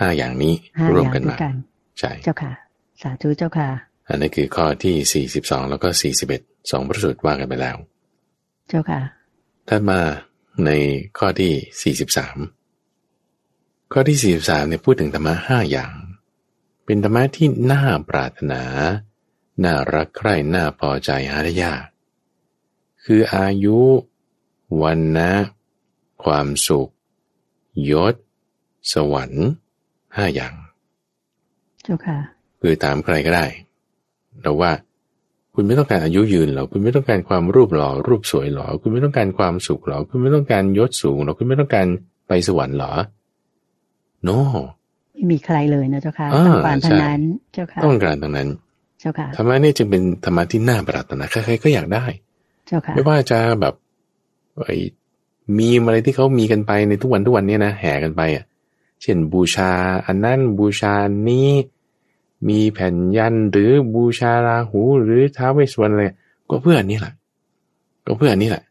[0.00, 1.54] ห้าอย่างนี้ห้ารวอมย่างกันด้วมายกัน
[2.00, 2.52] ใช่เจ้าค่ะ
[3.02, 3.68] สาธุเจ้าค่ะ
[4.08, 5.88] อันนี้คือข้อที่42แล้วก็
[6.30, 7.76] 41สองพระสูตรว่ากันไปแล้ว
[8.68, 9.00] เจ้าค่ะ
[9.68, 10.00] ถัดมา
[10.66, 10.70] ใน
[11.18, 15.92] ข้อที่ 43 ข้อที่ 43เนี่ยพูดถึงธรรมะห้าอย่าง
[16.84, 18.62] เป็นธรรมะที่น่าปรารถนา
[19.64, 21.84] น่ารักใคร่ น่าพอใจหาได้ยาก
[23.04, 23.78] คืออายุ
[24.82, 25.30] วันนะ
[26.24, 26.88] ความสุข
[27.90, 28.14] ยศ
[28.92, 29.46] สวรรค์
[30.16, 30.54] ห้าอย่าง
[31.82, 32.18] เจ้าค่ะ
[32.60, 33.46] คือถามใครก็ได้
[34.42, 34.70] แต่ว่า
[35.54, 41.86] คุณไม่ต้องการอายุยืนหรอ คุณไม่ต้องการความรูปหล่อ รูปสวยหรอ คุณไม่ต้องการความสุขหรอ คุณไม่ต้องการยศสูงหรอ คุณไม่ต้องการ
[42.28, 42.92] ไปสวรรค์หรอ
[44.28, 44.38] no
[45.12, 47.20] ไม่มีใครเลยนะเจ้าค่ะอ่าต้องการทั้งใช่นั้น
[47.52, 48.48] เจ้าค่ะ ต้องการตรงนั้น
[49.00, 52.04] เจ้าค่ะ ธรรมะนี่จึงเป็นธรรมะที่น่าปรารถนา ใครๆก็อยากได้
[52.68, 53.74] เจ้าค่ะไม่ว่าจะแบบ
[54.64, 54.76] ไอ้
[55.58, 58.44] มีมอะไรที่เขามีกันไปในทุกวันทุกวันเนี้นะแห่กันไปอะ
[59.02, 59.70] เช่นบูชา
[60.06, 60.94] อันนั้นบูชา
[61.28, 61.50] นี้
[62.48, 66.04] มีแผ่นยันหรือบูชาราหู หรือท้าวเวสสวรรณอะไร
[66.50, 67.14] ก็เพื่ออันนี้แหละ
[68.06, 68.64] ก็เพื่ออันนี้แหละ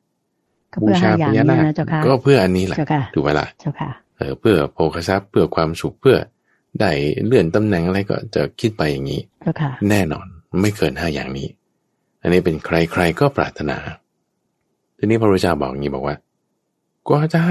[0.74, 6.18] ก็เพื่อห้าอย่างนี้นะเจ้าค่ะก็เพื่ออันนี้แหละเจ้าค่ะถูกไหมล่ะเจ้าค่ะเออเพื่อโภคทรัพย์เพื่อความสุขเพื่อ
[6.80, 6.92] ได้
[7.26, 10.26] เลื่อนตำแหน่งอะไรก็จะคิดไปอย่างนี้เจ้าค่ะแน่นอน
[10.62, 11.48] ไม่เกินห้าอย่างนี้
[12.28, 13.78] อันนี้เป็นใครๆก็ปรารถนา
[14.98, 16.16] ทีนี้พระพุทธเจ้าบอกอย่างนี้บอกว่า
[17.08, 17.48] ก็ถ้า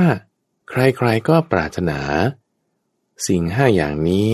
[0.71, 1.99] ใครๆก็ปรารถนา
[3.27, 4.29] สิ่งห้าอย่างนี้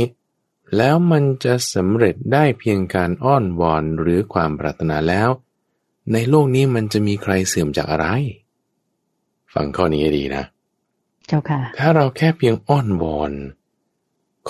[0.76, 5.28] แล้วมันจะสำเร็จได้เพียงการอ้อนวอนหรือความปรารถนาแล้ว
[6.12, 8.06] ในโลกนี้มันจะมีใครเสื่อมจากอะไร
[9.54, 10.44] ฟังข้อนี้ให้ดีนะ
[11.26, 13.32] เจ้าค่ะ ถ้าเราแค่เพียงอ้อนวอน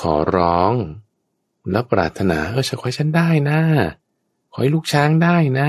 [0.00, 0.74] ขอร้อง
[1.70, 3.60] แล้วปรารถนาเออฉันขอให้ฉันได้นะ
[4.52, 5.68] ขอให้ลูกช้างได้นะ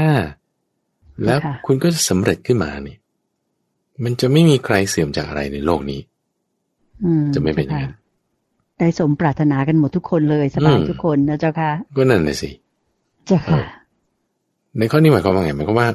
[1.23, 2.97] แล้วค่ะคุณก็จะสำเร็จขึ้นมานี่
[4.03, 6.01] มันจะไม่มีใครเสื่อมจากอะไรในโลกนี้
[7.03, 7.99] อืมจะไม่เป็นอย่างจ้านั้ค่ะน
[8.79, 12.49] ได้สมปรารถนากันหมดทุกคนเลยสบายอืมทุกคนนะเจ้าค่ะ ก็นั่นเลยสิ
[13.25, 13.61] เจ้าค่ะ
[14.77, 15.89] ในข้อนี้หมายความว่าไงหมายความว่า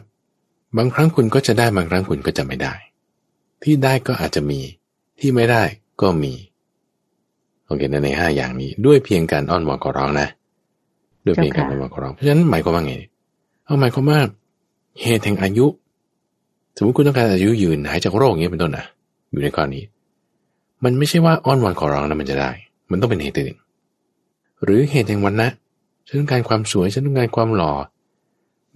[0.76, 2.74] บางครั้งคุณก็จะได้บางครั้งคุณก็จะไม่ได้
[3.62, 4.60] ที่ได้ก็อาจจะมี
[5.20, 5.62] ที่ไม่ได้
[6.00, 6.32] ก็มี
[7.66, 10.28] โอเคในในห้าอย่างนี้ ด้วยเพียงการอ้อนวอนขอร้องนะ
[11.28, 12.94] ด้วยเพียงการอ้อนวอนขอร้องเพราะฉะนั้นหมายความว่าไง
[13.64, 14.18] เอาหมายความว่า
[15.02, 15.66] เหตุแห่งอายุ
[16.76, 18.84] สมมติคุณต้องการอายุยืนหายจากโรคอย่างนี้ยเป็นต้นนะ
[19.30, 19.82] อยู่ในข้อนี้
[20.84, 22.50] มันไม่ใช่ว่าอ้อนวอนขอร้องแล้วมันจะได้
[22.90, 23.54] มันต้องเป็นเหตุอื่น
[24.64, 25.48] หรือเหตุแห่งวันนะ
[26.06, 27.72] ฉันต้องการความสวยฉันต้องการความหล่อ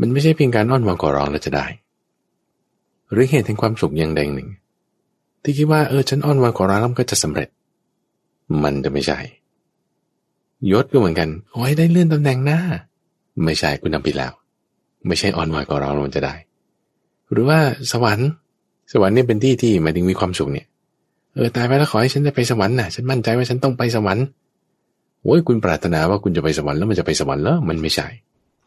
[0.01, 1.67] มันไม่ใช่เพียงการอ้อนวอนขอร้องแล้วจะได้
[3.13, 4.51] หรือเหตุแห่งความสุขอย่างใดอย่างหนึ่ง
[5.43, 7.49] ที่คิดว่าเออฉันอ้อนวอนขอร้องแล้วก็จะสำเร็จ
[8.63, 9.19] มันจะไม่ใช่
[10.71, 12.61] ยศก็เหมือนกันโอ้ยได้เลื่อนตำแหน่งหน้า
[13.45, 14.33] ไม่ใช่คุณทำผิดแล้ว
[15.07, 16.35] ไม่ใช่อ้อนวอนขอร้องแล้วมันจะได้
[17.33, 17.59] หรือว่า
[17.93, 18.29] สวรรค์
[18.93, 20.67] สวรรค์เนี่ยเป็นที่ที่หมายถึงมีความสุขเนี่ย
[21.35, 24.25] เออตายไปแล้วขอให้ฉันได้ไปสวรรค์น่ะฉันมั่นใจว่าฉันต้องไปสวรรค์
[25.23, 28.09] โอ้ยคุณปรารถนาว่าคุณจะไปสวรรค์แล้วมันจะไปสวรรค์แล้วมันไม่ใช่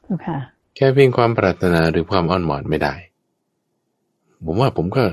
[0.03, 0.37] เจ้าค่ะ
[0.75, 2.93] แค่เพียงความปรารถนาหรือความอ้อนวอนไม่ได้
[4.45, 5.03] ผมว่าผมก็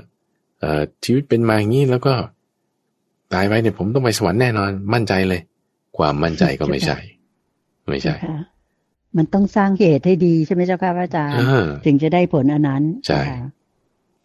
[0.61, 2.15] เอ่อชีวิตเป็นมาอย่างนี้แล้วก็
[3.35, 5.41] ตายไปเนี่ยผมต้องไปสวรรค์แน่นอนมั่นใจเลย
[5.99, 6.99] ความมั่นใจก็ไม่ใช่
[7.89, 8.39] ไม่ใช่เจ้าค่ะ
[9.17, 13.39] มันต้องสร้างเหตุให้ดีใช่ไหมเจ้าค่ะพระอาจารย์อ่าถึงจะได้ผลอันนั้นใช่เจ้าค่ะ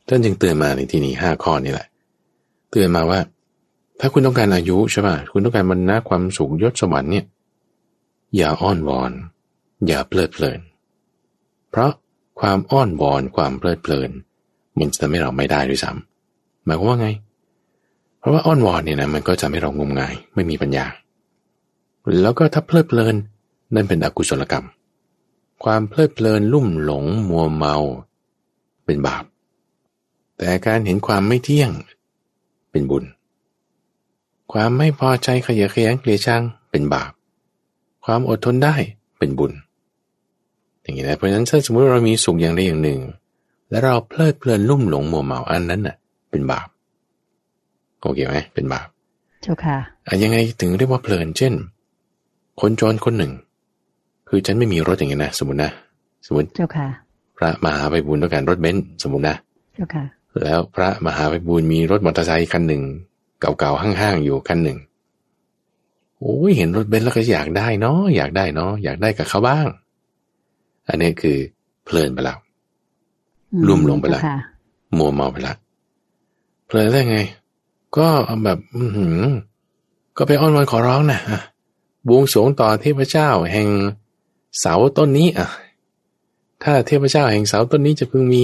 [0.08, 1.88] ท่านจึงเตือนมาในที่นี้ห้าข้อนี่แหละ
[2.72, 3.20] เตือนมาว่า
[4.00, 7.26] ถ้าคุณต้องการอายุใช่ป่ะคุณต้องการบรรณะความสุขยศสวรรค์เนี่ย
[8.38, 9.12] อย่าอ้อนวอน
[9.88, 10.60] อย่าเพลิดเพลิน
[11.72, 11.92] เพราะ
[12.40, 14.10] ความอ้อนวอนความเพลิดเพลิน
[14.78, 17.08] มันจะทำให้เราไม่ได้ด้วยซ้ำหมายความว่าไง
[18.20, 20.86] เพราะว่าอ้อนวอนเนี่ยนะมันก็จะทำให้เรางมงาย ไม่มีปัญญา
[22.22, 23.16] แล้วก็ถ้าเพลิดเพลิน
[23.74, 24.66] นั่นเป็นอกุศลกรรม
[25.64, 27.76] ความเพลิดเพลินลุ่มหลงมัวเมา
[28.86, 29.24] เป็นบาป
[30.38, 31.72] แต่การเห็นความไม่เที่ยง
[32.72, 33.04] เป็นบุญ
[34.52, 36.42] ความไม่พอใจขยะแขยงเกลียดชัง
[36.72, 37.12] เป็นบาป
[38.06, 38.76] ความอดทนได้
[39.18, 39.52] เป็นบุญ
[40.82, 43.00] อย่างนี้นะเพราะฉะนั้นถ้าสมมติเรามีสุขอย่างใดอย่างหนึ่ง
[43.70, 45.96] แล้วเราเพลิดเพลินลุ่มหลงมัวเมาอันนั้นน่ะ
[46.30, 46.68] เป็นบาป
[48.02, 48.88] โอเคไหมเป็นบาป
[49.42, 51.54] เจ้าค่ะอะยังไงถึงเรียกว่าเพลินเช่น
[52.62, 53.32] คนจนคนหนึ่ง
[54.30, 55.72] คือฉันไม่มีรถอย่างนี้นะ สมมตินะ
[56.26, 56.88] สมมติเจ้าค่ะ
[57.38, 59.36] พระมหาไปบุญต้องการรถเบนซ์สมมตินะ
[59.76, 60.06] เจ้าค่ะ
[60.44, 62.84] แล้วพระมหาไพบูลย์มีรถมอเตอร์ไซค์คันหนึ่ง
[63.40, 64.78] เก่าๆห้างๆอยู่คันหนึ่ง
[66.20, 69.68] โอ้ยเห็นรถเบนซ์แล้วก็อยากได้เนาะอยากได้เนาะอยากได้กับเขาบ้าง
[70.88, 71.38] อันนี้คือ
[71.86, 72.38] เพลินไปแล้ว
[73.68, 74.22] ลุ่มหลงไปละ
[74.98, 75.54] มัวเมาไปละ
[76.68, 77.18] เพลินได้ไง
[77.98, 78.08] ก็
[78.44, 78.82] แบบ อื
[80.18, 81.20] ก็ไปอ้อนวอนขอร้องนะ
[82.08, 83.70] บวงสวงต่อเทพเจ้าแห่ง
[84.60, 85.48] เสาต้นนี้อะ
[86.64, 88.44] ถ้าเทพเจ้าแห่งเสาต้นนี้จะพึงมี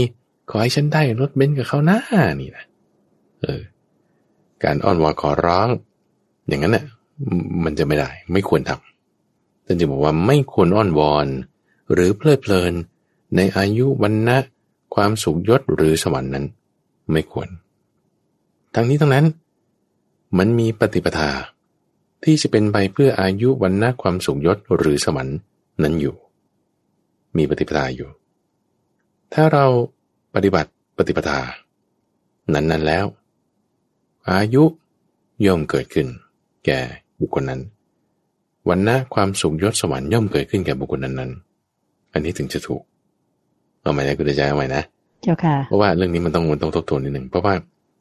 [0.49, 1.99] ขอให้ฉันได้รถเบนซ์กับเขาหน้า
[2.39, 2.65] นี่นะ
[3.41, 3.61] เออ
[4.63, 5.67] การอ้อนวอนขอร้อง
[6.47, 6.85] อย่างนั้นเนะ่ะ
[7.63, 11.27] มันจะไม่ได้ ไม่ควรทำท่านจึงบอกว่าไม่ควรอ้อนวอน
[11.93, 12.73] หรือเพลิดเพลิน
[13.35, 14.37] ในอายุวันนะ
[14.95, 16.45] ความสุขยศหรือสวรรค์นั้น
[17.11, 17.47] ไม่ควร
[18.75, 19.25] ทั้งนี้ทั้งนั้น
[20.37, 21.29] มันมีปฏิปทา
[22.23, 25.37] ที่จะเป็นไปเพื่ออายุวันนะความสุขยศหรือสวรรค์
[25.83, 26.15] นั้นอยู่
[27.37, 28.09] มีปฏิปทาอยู่
[29.33, 29.65] ถ้าเรา
[30.35, 31.39] ปฏิบัติปฏิปทา
[32.53, 33.05] นั้นๆแล้ว
[34.29, 34.63] อายุ
[35.45, 36.07] ย่อมเกิดขึ้น
[36.65, 36.79] แก่
[37.19, 37.61] บุคคลนั้น
[38.69, 42.81] วันนะความสุขยศสวรรค์ย่อมเกิดขึ้นแก่บุคคลนั้นๆอันนี้ถึงจะถูก
[43.81, 44.83] เอาใหม่นะคุณจะเอาใหม่นะ
[45.23, 47.53] เจ้าค่ะเพราะว่าเรื่องนี้มันต้องมันต้องทบทวนนิดหนึ่งเพราะว่า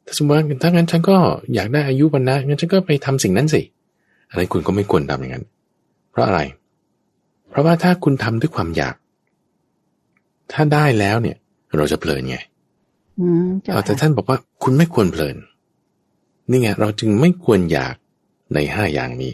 [0.05, 1.17] ถ้าสมมติว่าถ้างั้นฉันก็
[1.53, 3.61] อยากได้อายุวันนะงั้นฉันก็ไปทำสิ่งนั้นสิ
[4.33, 5.45] อันนั้นคุณก็ไม่ควรทำอย่างนั้น
[6.11, 6.41] เพราะอะไร
[7.49, 8.95] เพราะว่าถ้าคุณทำด้วยความอยาก
[10.51, 11.37] ถ้าได้แล้วเนี่ย
[11.75, 12.37] เราจะเพลินไง
[13.85, 15.35] แต่ท่านบอกว่าคุณไม่ควรเพลิน
[16.49, 17.95] นี่ไงเราจึงไม่ควรอยาก
[18.53, 19.33] ในห้าอย่างนี้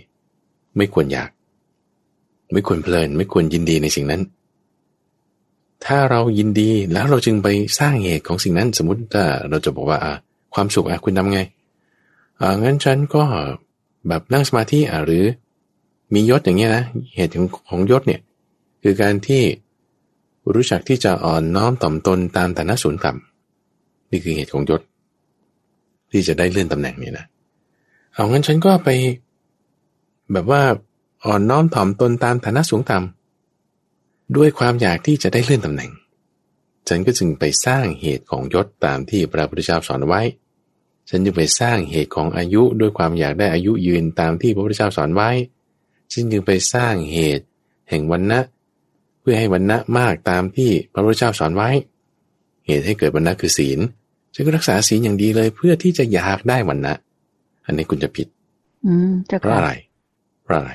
[0.77, 1.29] ไม่ควรอยาก
[2.53, 4.21] ไม่ควรเพลิน ไม่ควรยินดีในสิ่งนั้น
[5.85, 7.47] ถ้าเรายินดีแล้วเราจึงไป
[7.79, 10.13] สร้างเหตุของสิ่งนั้น สมมติถ้าเราจะบอกว่าอ่า
[10.53, 11.39] ความสุขอะคุณทำไง
[12.41, 13.23] อ่างั้นฉันก็
[14.07, 15.23] แบบนั่งสมาธิอะหรือ
[16.13, 16.83] มียศอย่างเงี้ยนะ
[17.15, 18.21] เหตุของของยศเนี่ย
[18.83, 19.43] คือการที่
[20.53, 24.81] รู้จักที่จะอ่อนน้อมต่อมตนตามฐานะสูงต่ำนี่คือเหตุของยศ
[26.11, 27.25] ที่จะได้เลื่อนตำแหน่งนี่นะ
[28.13, 28.89] เอางั้นฉันก็ไป
[30.33, 30.61] แบบว่า
[31.25, 35.91] อ่อนน้อมถ่อมตนตามฐานะสูงต่ำด้วยความอยากที่จะได้เลื่อนตำแหน่ง
[36.87, 40.21] ฉันก็จึงไปสร้างเหตุของยศตามที่พระพุทธเจ้าสอนไว้
[41.09, 45.29] ฉันจึงไปสร้างเหตุของอายุด้วยความอยากได้อายุยืนตามที่พระพุทธเจ้าสอนไว้
[46.11, 47.45] ฉันจึงไปสร้างเหตุ
[47.89, 48.39] แห่งวันนะ
[49.19, 51.69] เพื่อให้วันนะมากตามที่พระพุทธเจ้าสอนไว้
[52.65, 53.79] เหตุให้เกิดวันนะคือศีล
[54.33, 56.93] ฉันก็รักษาศีลอย่างดีเลย เพื่อที่จะอยากได้วันนะ
[57.65, 58.27] อันนี้คุณจะผิด
[59.41, 59.71] เพราะอะไร
[60.43, 60.71] เพราะอะไร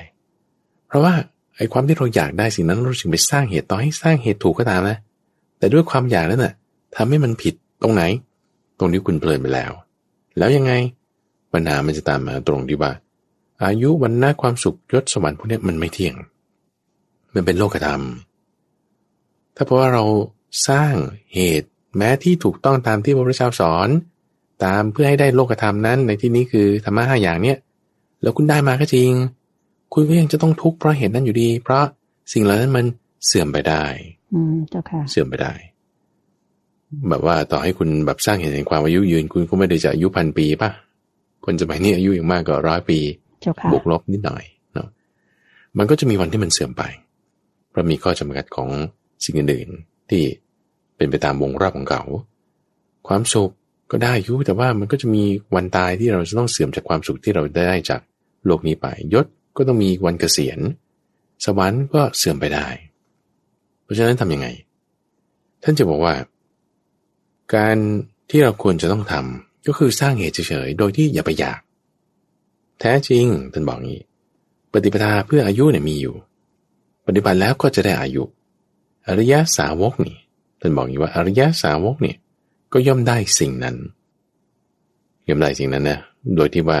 [0.87, 1.13] เพราะว่า
[1.57, 4.97] ไอ้ความที่เราอยากได้สิ่งนั้นเราจึงไปสร้างเหตุต่อให้สร้างเหตุถูกก็ตามนะ
[5.59, 6.53] แต่ด้วยความอยากนั้นน่ะ
[6.95, 8.03] ทำให้มันผิดตรงไหน
[8.79, 9.71] ตรงนี้คุณเพลินไปแล้ว
[10.37, 10.73] แล้วยังไง
[11.53, 12.91] ปัญหามันจะตามมาตรงที่ว่า
[13.63, 16.15] อายุวันหน้าความสุขยศสวรรค์พวกนี้มันไม่เที่ยง
[17.33, 18.01] มันเป็นโลกธรรม
[19.55, 20.03] ถ้าเพราะว่าเรา
[20.69, 20.93] สร้าง
[21.33, 23.89] เหตุแม้ที่ถูกต้องตามที่พระพุทธเจ้าสอน
[24.63, 27.57] ตามเพื่อให้ได้โลกธรรมนั้นในที่นี้คือธรรมะห้าอย่างเนี้ย
[28.21, 29.11] แล้วคุณได้มาก็จริง
[29.93, 31.83] คุณก็ยังจะต้องทุกข์เพราะเหตุนั้นอยู่ดี เพราะ
[32.33, 32.85] สิ่งเหล่านั้นมัน
[33.25, 33.83] เสื่อมไปได้
[34.33, 35.53] อืมเจ้าค่ะ เสื่อมไปได้
[37.09, 40.69] แบบว่าต่อให้คุณแบบสร้างเห็นแห่งความอายุยืน คุณก็ไม่ได้จะอายุพันปีป่ะ
[41.45, 42.99] คนสมัยนี้อายุอย่างมากก็ร้อยปี
[43.71, 44.87] บวกลบนิดหน่อยเนาะ
[45.77, 46.83] มันก็จะมีวันที่มันเสื่อมไป
[47.69, 48.69] เพราะมีข้อจำกัดของ
[49.25, 50.23] สิ่งอื่นๆที่
[50.95, 52.03] เป็นไปตามวงรอบของเขา
[53.07, 53.51] ความสุข
[53.91, 55.23] ก็ได้ยุแต่ว่ามันก็จะมี
[55.55, 58.01] วันตายที่เราจะต้องเสื่อมจากความสุขที่เราได้จาก
[58.45, 59.25] โลกนี้ไปยศ
[59.57, 60.59] ก็ต้องมีวันเกษียณ
[61.45, 62.67] สวรรค์ก็เสื่อมไปได้
[63.83, 64.47] เพราะฉะนั้นทํำยังไง
[65.63, 66.13] ท่านจะบอกว่า
[67.53, 67.77] การ
[68.29, 71.59] ที่เราควรจะต้องทำก็คือสร้างเหตุเฉยๆ โดยที่อย่าไปอยาก
[72.79, 74.01] แท้จริงท่านบอกงี้
[74.73, 76.15] ปฏิปทาเพื่ออายุเนี่ยมีอยู่
[77.07, 78.23] ปฏิบัติแล้วก็จะได้อายุ
[79.07, 80.17] อริยสาวกนี่
[80.61, 82.17] ท่านบอกงี้ว่าอริยสาวกเนี่ย
[82.73, 83.75] ก็ย่อมได้สิ่งนั้น
[85.27, 85.99] ย่อมได้สิ่งนั้นนะ
[86.35, 86.79] โดยที่ว่า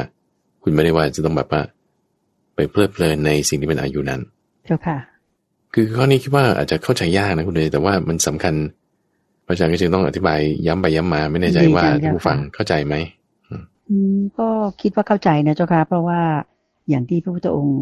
[0.63, 1.61] คุณไม่ได้ว่าจะต้องแบบว่า
[2.55, 4.21] ไปเพลิดเพลินในสิ่งที่เป็นอายุนั้น
[4.65, 4.97] เจ้าค่ะ
[5.73, 8.53] คือข้อนี้คิดว่าอาจจะเข้าใจยากนะคุณเลยแต่ว่ามันสำคัญ
[9.45, 12.95] พระอาจารย์ก็จึงต้องอธิบายย้ำไปย้ำมา ไม่แน่ใจว่าผู้ฟังเข้าใจไหม
[13.89, 14.49] อืมก็
[14.81, 16.21] คิดว่าเข้าใจนะเจ้าค่ะ เพราะว่า
[16.89, 17.81] อย่างที่พระพุทธองค์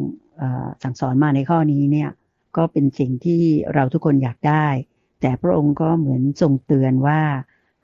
[0.84, 2.10] สั่งสอนมาในข้อนี้เนี่ย
[2.58, 3.42] ก็เป็นสิ่งที่
[3.74, 4.66] เราทุกคนอยากได้
[5.22, 7.22] แต่พระองค์ก็เหมือนทรงเตือนว่า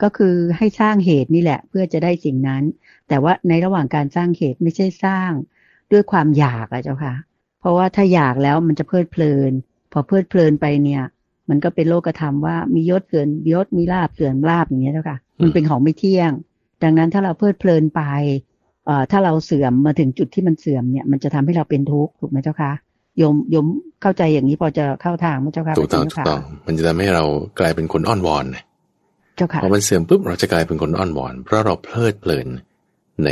[0.01, 2.63] ก็คือให้สร้างเหตุนี่แหละ เพื่อจะได้สิ่งนั้น
[3.07, 5.31] แต่ว่าในระหว่างการสร้างเหตุไม่ใช่สร้าง
[5.91, 7.13] ด้วยความอยากอะเจ้าค่ะ
[7.59, 9.51] เพราะว่าถ้าอยากแล้วมันจะเพลิดเพลิน
[9.91, 11.03] พอเพลิดเพลินไปเนี่ย
[11.49, 16.31] มันก็เป็นโลกธรรมว่ามียศเกินยศมีลาบเกินลาบอย่างเงี้ยเจ้าค่ะ มันเป็นของไม่เที่ยง
[16.83, 18.01] ดังนั้นถ้าเราเพลิดเพลินไป
[18.85, 22.71] เอ่อถ้าเราเสื่อมมาถึงจุดที่มันเสื่อมเนี่ยมันจะทำให้เราเป็นทุกข์ถูกไหมเจ้าค่ะ
[23.21, 23.65] ยมยม
[24.01, 27.23] เข้าใจอย่างนี้พอจะเข้าทางไหมเจ้าค่ะถูกต้องถูกต้องมันจะทำให้เรา
[27.59, 28.45] กลายเป็นคนอ้อนวอน
[29.37, 32.47] เจ้าค่ะพอมันเสื่อมปุ๊บเราจะกลายเป็นคนอ้อนวอน เพราะเราเพลิดเพลิน
[33.25, 33.29] ใน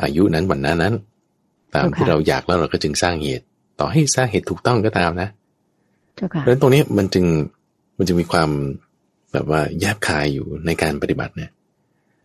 [0.00, 0.94] อายุนั้นวันนั้นนั้น
[1.74, 3.44] ตามที่เราอยากแล้วเราก็จึงสร้างเหตุ
[3.80, 5.28] ต่อให้สร้างเหตุถูกต้องก็ตามนะ
[6.28, 7.24] เพราะฉะนั้นตรงนี้มันจึง
[8.00, 8.50] มันจะมีความ
[9.32, 11.50] แบบว่าแยบคายอยู่ในการปฏิบัติเนี่ย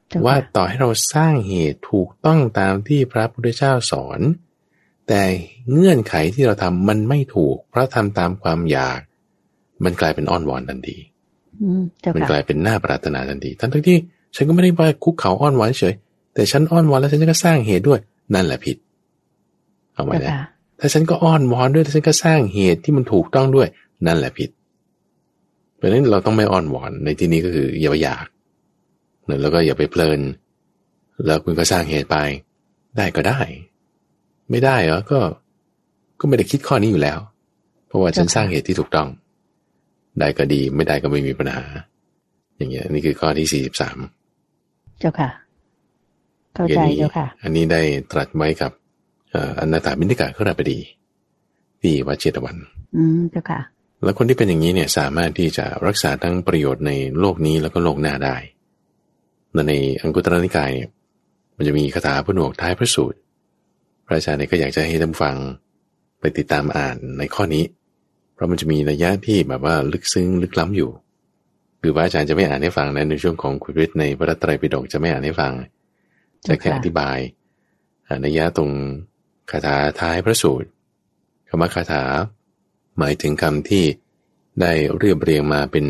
[0.08, 4.20] เจ้ค่ะว่าต่อให้เราสร้างเหตุถูกต้องตามที่พระพุทธเจ้าสอน
[5.08, 5.22] แต่
[5.72, 9.00] เงื่อนไขที่เราทำมันไม่ถูก เพราะทำตามความอยาก
[9.84, 10.98] มันกลายเป็นอ้อนวอนทันที
[11.62, 13.98] อืมเจ้ามันค่ะกลายเป็นหน้าปรารถนาทันทีทั้งๆที่
[14.36, 15.96] ฉันก็ไม่ได้ว่าคุกเขาอ้อนวอนเฉย
[16.34, 18.00] แต่ฉันอ้อนวอนแล้วฉันก็สร้างเหตุด้วย
[18.36, 18.78] นั่นแหละผิด
[19.94, 20.46] เอาไว้เจ้านะค่ะ
[20.80, 23.68] ถ้าฉันก็อ้อนวอนด้วยแล้วฉันก็สร้างเหตุที่มันถูกต้องด้วย
[24.06, 24.65] นั่นแหละผิดเพ
[25.86, 28.26] ราะฉะนั้นเราต้องไม่อ้อนวอนในที่นี้ก็คืออย่าไปอยาก
[29.26, 30.20] เนอะแล้วก็อย่าไปเพลิน
[31.26, 32.18] แล้วคุณก็สร้างเหตุไป
[32.98, 33.40] ได้ก็ได้
[34.50, 35.20] ไม่ได้เหรอก็
[36.20, 37.20] ก็ไม่ได้คิดข้อนี้อยู่แล้ว
[37.88, 39.08] เพราะว่าฉันสร้างเหตุที่ถูกต้อง
[40.20, 41.64] ได้ก็ดี ไม่ได้ก็ไม่มีปัญหา
[42.58, 43.98] อย่างเงี้ยนี่คือข้อที่สี่สิบสาม
[45.00, 45.30] เจ้าค่ะ
[46.56, 47.82] เข้าใจเจ้าค่ะ อันนี้ได้
[48.12, 48.72] ตรัสไว้กับ
[49.32, 50.80] เอ่ออนาถาบิณฑิกาขราบดี
[51.82, 52.58] ที่วัดเชตวัน
[52.96, 53.60] อืมเจ้าค่ะ
[54.06, 58.38] แล้วคนที่เป็นอย่างนี้เนี่ยสามารถที่จะรักษาทั้งประโยชน์ในโลกนี้แล้วก็โลกหน้าได้
[59.70, 60.90] ในอังกุตรนิกายเนี่ย
[61.58, 63.18] มันจะมีคาถาพนวกท้ายพระสูตร
[64.06, 65.36] พระอาจารย์เนี่ยก็อยากจะให้ท่านฟัง
[66.20, 67.64] ไปติดตามอ่านในข้อนี้
[68.34, 70.90] เพราะมันจะมีนัยยะที่แบบว่าลึกซึ้งลึกล้ำอยู่
[71.82, 75.54] คือพระอาจารย์จะไม่อ่านให้ฟังนะในช่วงของคุณวิทย์ในพระไตรปิฎกจะไม่อ่านให้ฟัง
[76.48, 77.18] จะแค่อธิบาย
[78.26, 78.72] นัยยะตรง
[79.52, 80.70] คาถาท้ายพระสูตร
[81.48, 82.04] คำว่าคาถา
[83.00, 83.84] หมายถึงคำที่
[84.62, 85.86] ได้เรียบเรียงมาเป็น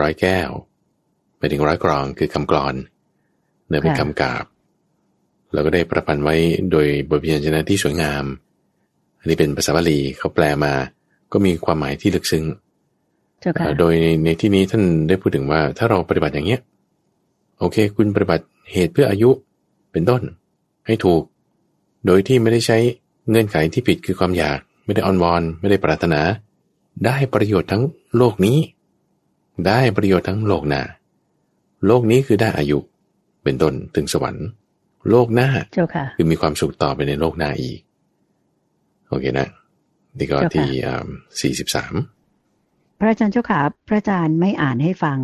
[0.00, 0.50] ร้อยแก้ว
[1.38, 2.74] ไปถึงร้อยกรองคือคำกรอน
[3.68, 4.44] เนื้อเป็นค่ะคำกาบ
[5.52, 6.36] แล้วก็ได้ประพันธ์ไว้
[6.70, 8.24] โดยบทเพียนชนะที่สวยงาม
[9.18, 10.72] อันนี้เป็นภาษาบาลีเขาแปลมา
[11.32, 12.44] ก็มีความหมายที่ลึกซึ้ง
[13.40, 16.60] เจ้าค่ะเอ่อโดยในในที่นี้ท่านได้พูดถึงว่าถ้าเราปฏิบัติอย่างเนี้ย
[17.58, 19.30] โอเค คุณปฏิบัติเหตุเพื่ออายุ
[19.92, 20.22] เป็นต้น
[20.86, 21.22] ให้ถูก
[22.06, 22.78] โดยที่ไม่ได้ใช้
[23.28, 26.20] เงื่อนไขที่ผิดคือความอยาก ไม่ได้ออนวอนไม่ได้ปรารถนา
[27.06, 27.82] ได้ประโยชน์ทั้ง
[28.16, 28.58] โลกนี้
[29.66, 30.82] ได้ประโยชน์ทั้งโลกหน้า
[31.86, 32.78] โลกนี้คือได้อายุ
[33.44, 34.46] เป็นต้นถึงสวรรค์
[35.10, 37.80] โลกหน้าเจ้าค่ะคือมีความสุขต่อไปในโลกหน้าอีก
[39.08, 39.48] โอเคนะ
[40.18, 40.68] นี่ก็เจ้าค่ะที่
[41.40, 41.94] สี่สิบสาม
[42.98, 45.18] พระอาจารย์เจ้าค่ะพระอาจารย์ไม่อ่านให้ฟัง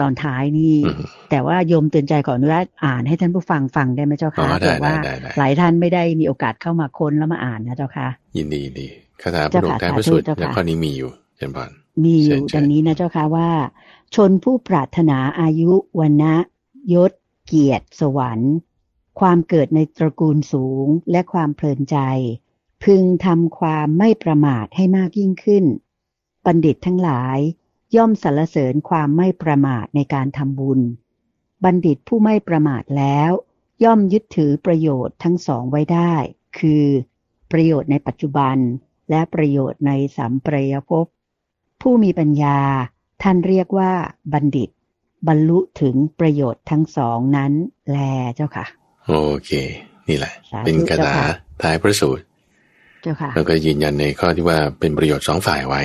[0.00, 8.86] ตอนท้ายนี่อืมแต่ว่าโยมเตือนใจขออนุญาตอ่านให้ท่านผู้ฟังฟังได้ไหมเจ้าอ๋ค่ะอได้เผื่อว่าได้ได้ได้หลายท่านไม่ได้มีโอกาสเข้ามาค้นแล้วมาอ่านนะเจ้าค่ะ ยินดียินดี
[9.22, 11.70] คาถาพเจ้าระค่ะท้ายพระสาธุสูตรเจ้าค่ะและข้อนี้มีอยู่เช่นพาน
[12.04, 13.50] มีอยู่เชิญเชิญดังนี้นะเจ้าค่ะว่า
[14.14, 16.34] ชนผู้ปรารถนาอายุวันนะ
[16.94, 17.12] ยศ
[17.46, 18.54] เกียรติ สวรรค์
[19.20, 21.98] ความเกิดในตระกูลสูงและความเพลินใจ
[22.84, 25.64] พึงทำความไม่ประมาทให้มากยิ่งขึ้น
[26.44, 27.38] บัณฑิตทั้งหลาย
[27.96, 30.80] ย่อมสรรเสริญความไม่ประมาทในการทำบุญ
[31.64, 33.30] บัณฑิตผู้ไม่ประมาทแล้ว
[33.84, 36.14] ย่อมยึดถือประโยชน์ทั้งสองไว้ได้
[36.58, 36.84] คือ
[37.52, 38.56] ประโยชน์ในปัจจุบัน
[39.10, 41.06] และประโยชน์ในสัมปรายภพ
[41.80, 42.58] ผู้มีปัญญา
[43.22, 43.92] ท่านเรียกว่า
[44.32, 44.70] บัณฑิต
[45.28, 47.52] บรรลุถึงประโยชน์ทั้งสองนั้น
[47.90, 47.98] แล
[48.34, 48.66] เจ้าค่ะ
[49.06, 49.14] โอ
[49.44, 49.50] เค
[50.08, 51.26] นี่แหละสาธุเป็นคาถาเจ้าค่ะ
[51.62, 52.22] ท้ายพระสูตร
[53.02, 55.82] เจ้าค่ะแล้วก็ยืนยันในข้อที่ว่าเป็นประโยชน์สองฝ่ายไว้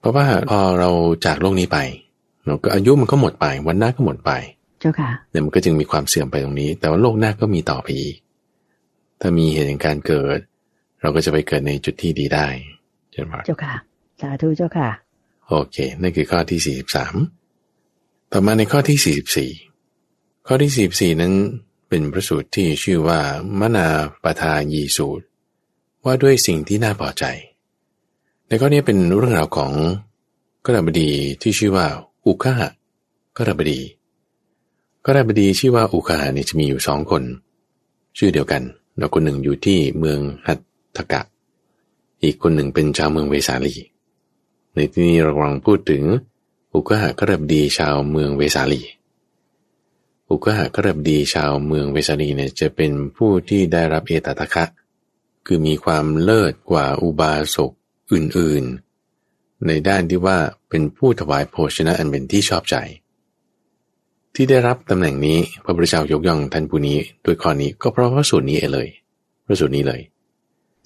[0.00, 0.90] เพราะว่าพอเรา
[1.26, 1.78] จากโลกนี้ไป
[2.46, 4.32] เราก็อายุมันก็หมดไป วันหน้าก็หมดไป
[4.80, 8.16] เจ้าค่ะเนี่ยมันก็จึงมีความเสื่อมไปตรงนี้ แต่ว่าโลกหน้าก็มีต่อไปอีก
[9.20, 10.38] ถ้ามีเหตุแห่งการเกิด
[11.00, 12.46] เราก็จะไปเกิดในจุดที่ดีได้
[13.12, 13.74] ใช่ไหมเจ้าค่ะ
[14.20, 14.90] สาธุเจ้าค่ะ
[15.48, 16.78] โอเค นั่นคือข้อที่
[17.62, 21.34] 43ต่อมาในข้อที่44ข้อที่44นั้น
[21.88, 23.20] เป็นพระสูตรที่ชื่อว่า
[23.60, 23.88] มนา
[24.24, 25.24] ปทายีสูตร
[26.04, 27.24] ว่าด้วยสิ่งที่น่าพอใจ
[28.52, 29.72] ในข้อนี้เป็นเรื่องราวของ
[30.66, 31.10] กระบดี
[31.42, 31.86] ที่ชื่อว่า
[32.26, 32.68] อุคหะ
[33.36, 33.80] กระบดี
[35.06, 37.22] กระบดีชื่อว่าอุคหะนี่จะมีอยู่สองคน
[38.18, 38.62] ชื่อเดียวกัน
[38.96, 40.58] แล้วคนหนึ่งอยู่ที่เมืองหัต
[40.96, 41.20] ถกะ
[42.22, 43.74] อีกคนหนึ่งเป็นชาวเมืองเวสาลี
[44.74, 46.02] ในที่นี้เรากำลังพูดถึง
[46.74, 48.82] อุกหะกระบดีชาวเมืองเวสาลี
[50.30, 54.64] อุกหะกระบดีชาวเมืองเวสาลีเนี่ยจะเป็นผู้ที่ได้รับเอตตะคะ
[55.46, 57.72] คือมีความเลิศกว่าอุบาสก
[58.12, 60.36] อื่นๆ ในด้านที่ว่า
[60.68, 62.76] เป็นผู้ถวายโภชนะอันเป็นที่ชอบใจ
[64.34, 68.88] ที่ได้รับตำแหน่งนี้พระพุทธเจ้ายกย่องท่านผู้นี้ด้วยข้อนี้ก็เพราะพระสูตรนี้เองเลย
[69.46, 70.00] พระสูตรนี้เลย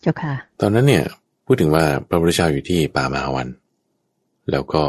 [0.03, 1.05] เจ้าค่ะ ตอนนั้นเนี่ย
[1.47, 3.49] พูดถึงว่าพระพุทธเจ้าอยู่ที่ป่ามหาวัน
[4.51, 4.83] แล้วก็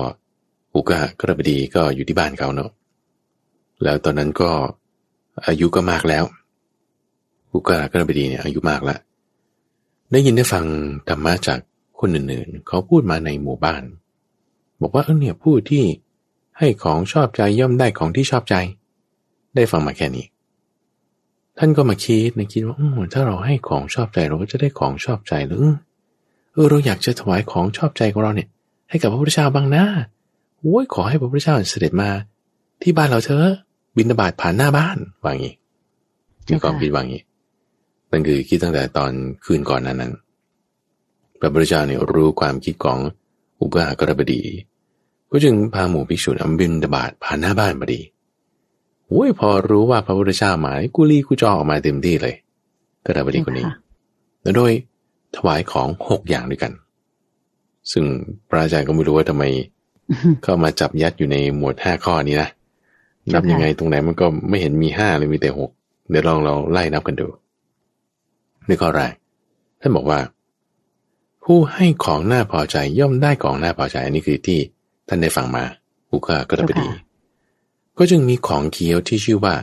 [0.75, 2.71] อุกะกระบดีก็อยู่ที่บ้านเขาเนาะ
[3.83, 4.51] แล้วตอนนั้นก็
[5.47, 6.23] อายุก็มากแล้ว
[7.53, 8.99] อุกะกระบดีเนี่ยอายุมากแล้ว
[10.11, 10.65] ได้ยินได้ฟัง
[11.09, 11.59] ธรรมะจาก
[11.99, 13.83] คนอื่นๆ เขาพูดมาในหมู่บ้าน
[14.81, 15.83] บอกว่าเออเนี่ยผู้ที่
[16.57, 18.55] ให้ของชอบใจย่อมได้ของที่ชอบใจ
[19.55, 20.25] ได้ฟังมาแค่นี้
[21.57, 25.65] ท่านก็มาคิดนะคิดว่าอมถ้าเราให้ของชอบใจเราก็จะได้ของชอบใจหรือ
[26.53, 28.49] เออเราอยากจะถวายของชอบใจของเราเนี่ย
[28.89, 29.83] ให้กับพระพุทธเจ้าบ้างนะ
[30.59, 32.09] โอ้ยขอให้พระพุทธเจ้าเสด็จมา
[32.81, 33.47] ที่บ้านเราเถอะ
[33.97, 35.55] บินบาตผ่านหน้าบ้านว่างี้
[36.47, 37.23] มีความคิดว่างี้
[38.11, 39.11] นั่นคือคิดตั้งแต่ตอน
[39.45, 40.13] คืนก่อนนั้นนั้น
[41.45, 42.99] ระพุทธเจ้าเนี่ยรู้ความคิดของ
[43.61, 44.41] อุปหากรบดี
[45.31, 48.01] ก็จึงพาหมู่ภิกษุอัมบินดบาตผ่านหน้าบ้านพอดี
[49.07, 52.35] โอ้ยพอรู้ว่าพระพุทธเจ้ามากุลีกุจอออกมาเต็มที่เลย
[53.05, 53.67] กระบดีคนนี้
[54.41, 54.71] แล้วโดย
[55.35, 56.71] ถวายของหกอย่างด้วยกัน
[57.91, 58.05] ซึ่ง
[58.49, 59.43] พระอาจารย์ก็ไม่รู้ว่าทำไม
[60.43, 62.49] เข้ามาจับยัดอยู่ในหมวดห้าข้อนี้นะ
[63.33, 65.69] นับยังไงตรงไหนมันก็ไม่เห็นมีห้าเลยมีแต่หก
[66.09, 67.27] เดี๋ยวลองเราไล่นับกันดู
[68.67, 69.13] ในข้อแรก
[69.81, 70.19] ท่านบอกว่า
[71.45, 74.59] ผู้ให้ของน่าพอใจย่อมได้ของน่าพอใจ อันนี้คือที่
[75.07, 75.63] ท่านได้ฟังมา
[76.11, 76.87] อุกากรบดี
[77.97, 79.55] ก็จึงมีของเคี้ยวที่ชื่อว่า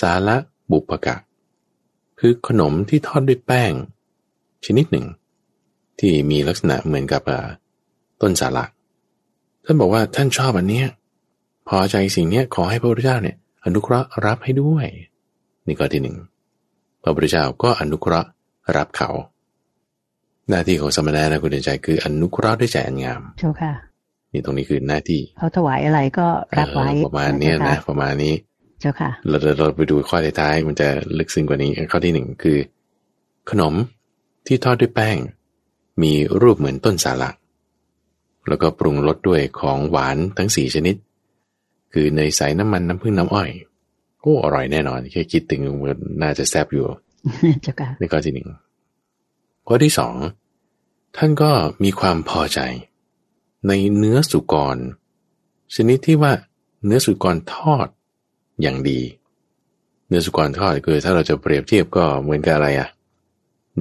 [0.00, 0.36] สาระ
[0.70, 1.16] บุปกะ
[2.18, 3.72] คือขนมที่ทอดด้วยแป้ง
[4.66, 5.06] ชนิดหนึ่ง
[5.98, 7.22] ที่มีลักษณะเหมือนกับ
[8.20, 8.64] ต้นสาระ
[9.64, 10.88] ท่านบอกว่าท่านชอบอันเนี้ย
[11.68, 14.86] พอใจสิ่งนี้ขอให้พระพุทธเจ้าเนี่ย อนุเคราะห์รับให้ด้วย
[15.66, 16.16] นี่ก็ที่หนึ่ง
[17.02, 18.28] พระพุทธเจ้าก็อนุเคราะห์
[18.76, 19.10] รับเขา
[20.50, 23.72] หน้าที่ของสมณะนะคุณเดินใจคืออนุเคราะห์ด้วยใจอันงามเจ้าค่ะ
[24.32, 26.26] นี่ตรงนี้คือหน้าที่เขาถวายอะไรก็
[26.58, 28.34] รับไว้ประมาณนี้นะประมาณนี้
[28.80, 30.88] เจ้าค่ะ เราเราไปดูข้อท้ายมันจะ
[31.18, 32.58] ลึกซึ้งกว่านี้ข้อที่หนึ่งคือ
[33.50, 33.74] ขนม
[34.46, 35.16] ที่ทอดด้วยแป้ง
[36.02, 37.34] มีรูปเหมือนต้นสาหลัก
[38.48, 40.94] แล้วก็ปรุงรสด้วยของหวานทั้งสี่ชนิด
[41.92, 43.50] คือเนยใสน้ำมันน้ำผึ้งน้ำอ้อย
[44.20, 46.86] โอ้อร่อยแน่นอนแค่คิดถึงมันน่าจะแซ่บอยู่
[48.00, 48.46] ในข้อที่หนึ่ง
[49.70, 50.14] ข้อที่สอง
[51.16, 51.50] ท่านก็
[51.84, 52.60] มีความพอใจ
[53.68, 54.76] ในเนื้อสุกร
[55.74, 56.32] ชนิดที่ว่า
[56.84, 57.88] เนื้อสุกรทอด
[58.62, 59.00] อย่างดี
[60.08, 62.88] เนื้อสุกรทอดคือถ้าเราจะเปรียบเทียบก็เหมือนกับอะไรอะ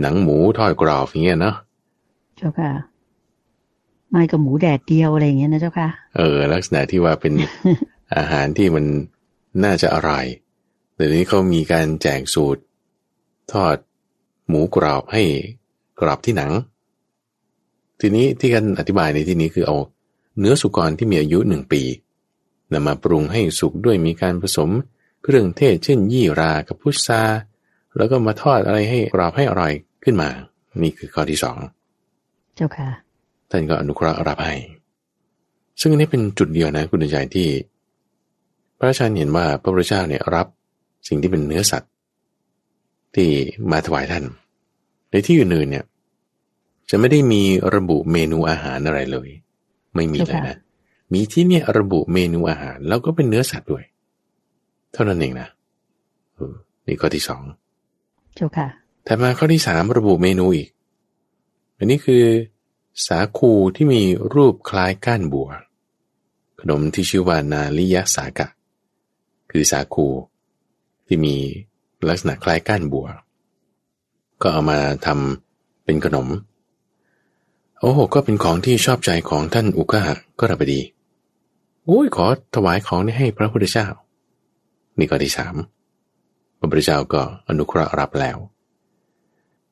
[0.02, 1.56] หนังหมูทอดกรอบอย่างเงี้ยเนาะ
[2.38, 2.72] เจ้าค่ะ
[4.10, 7.34] ไม่กับหมูแดดเดียวอะไรอย่างเงี้ยนะเจ้าค่ะ เออ ลักษณะที่ว่าเป็น
[8.16, 8.86] อาหารที่มัน
[9.64, 10.26] น่าจะอร่อย
[10.96, 12.62] เดี๋ยวนี้เขามีการแจกสูตร
[13.54, 13.76] ทอด
[14.48, 15.24] หมูกรอบให้
[16.00, 16.52] กรอบที่หนัง
[18.00, 19.78] ทีนี้ที่กันอธิบายในที่นี้คือเอา
[20.40, 21.82] เนื้อสุกรที่มีอายุหนึ่งปี
[22.74, 24.70] นำมาปรุงให้สุกด้วยมีการผสม
[25.24, 27.22] เครื่องเทศเช่นยี่รากับพุทรา
[27.98, 29.74] แล้วก็มาทอดอะไรให้กรอบให้อร่อย
[30.04, 30.30] ขึ้นมา
[30.82, 31.58] นี่คือข้อที่สอง
[32.56, 32.90] เจ้าค่ะ
[33.50, 34.56] ท่านก็อนุเคราะห์รับให้
[35.80, 37.48] ซึ่งอันนี้เป็นจุดเดียวนะคุณใจที่
[38.78, 40.48] พระอาจารย์เห็นว่าพระพุทธเจ้าเนี่ยรับ
[41.08, 41.92] สิ่งที่เป็นเนื้อสัตว์
[43.16, 43.30] ที่
[43.72, 44.24] มาถวายท่าน
[45.12, 45.86] ในที่อื่นๆเนี่ย
[46.90, 47.42] จะไม่ได้มี
[47.76, 49.30] ระบุเมนูอาหารอะไรเลย
[49.96, 50.58] ไม่มีเลยนะ
[51.14, 53.84] มีที่เนี่ยระบุเมนูอาหาร แล้วก็เป็นเนื้อสัตว์ด้วย
[54.94, 55.50] เท่านั้นเองนะ
[56.86, 57.44] นี่ข้อที่สอง
[58.36, 58.68] เจ้าค่ะ
[59.04, 60.70] แต่มาข้อที่สามระบุเมนูอีก
[61.78, 62.24] อันนี้คือ
[63.08, 64.02] สาคูที่มี
[64.34, 65.50] รูปคล้ายก้านบัว
[66.60, 68.48] ขนมที่ชื่อว่านาลิยสากะ
[69.52, 70.08] คือสาคู
[71.08, 71.36] ที่มี
[72.08, 73.08] ลักษณะคล้ายก้านบัว
[74.42, 76.28] ก็เอามาทำเป็นขนม
[77.80, 80.02] โอ้โหก็เป็นของที่ชอบใจของท่านอุกะ
[80.40, 80.82] ก็รับดี
[81.86, 82.26] โอ้ยขอ
[82.56, 83.88] ถวายของนี้ให้พระพุทธเจ้า
[84.98, 85.56] นี่ข้อที่สาม
[86.60, 88.38] พระพุทธเจ้าก็อนุเคราะห์รับแล้ว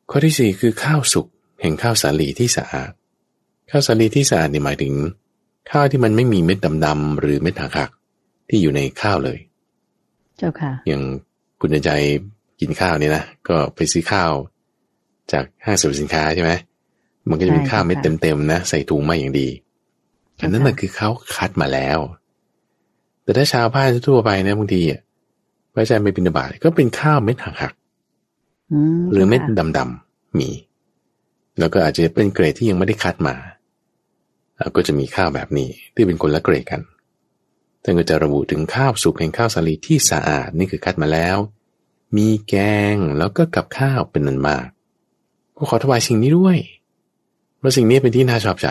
[0.09, 1.27] ข้อที่สี่คือข้าวสุก
[1.61, 2.91] แห่งข้าวสาลีที่สะอาด
[3.69, 4.93] ข้าวสาลีที่สะอาดนี่หมายถึง
[5.71, 9.39] ข้าวที่มันไม่มีเม็ดดำๆหรือเม็ดหักๆที่อยู่ในข้าวเลย
[10.37, 11.01] เจ้าค่ะ อย่าง
[11.59, 11.89] คุณใจ
[12.59, 14.31] กินข้าวนี่นะก็ไปซื้อข้าว
[15.31, 16.51] จากห้างสรรพสินค้าใช่ไหม
[17.29, 19.47] มันก็จะมีข้าวเม็ดเต็มๆนะ ใส่ถุงมาอย่างดี
[20.41, 21.99] อันนั้นมันคือเขาคัดมาแล้ว
[23.23, 25.01] แต่ถ้าชาวบ้านทั่วไปนะบางทีอะ
[25.73, 29.41] พระอาจารย์ไปบินบาตก็เป็นข้าวเม็ดหักๆหรือเม็ด
[29.77, 30.49] ดำๆมี
[31.59, 33.35] แล้วก็อาจจะเป็นเกรดที่ยังไม่ได้คัดมา
[34.75, 36.81] ก็จะมีข้าวแบบนี้ที่เป็นคนละเกรดกัน
[37.83, 41.37] ท่านก็จะระบุถึงข้าวสุกแห่งข้าวสาลีที่สะอาดนี่คือคัดมาแล้ว
[42.17, 42.55] มีแก
[42.93, 44.67] งแล้วก็กับข้าวเป็นนันมาก
[45.57, 46.57] ก็ขอถวายสิ่งนี้ด้วย
[47.59, 48.67] เพราะสิ่งนี้เป็นที่น่าชอบใจ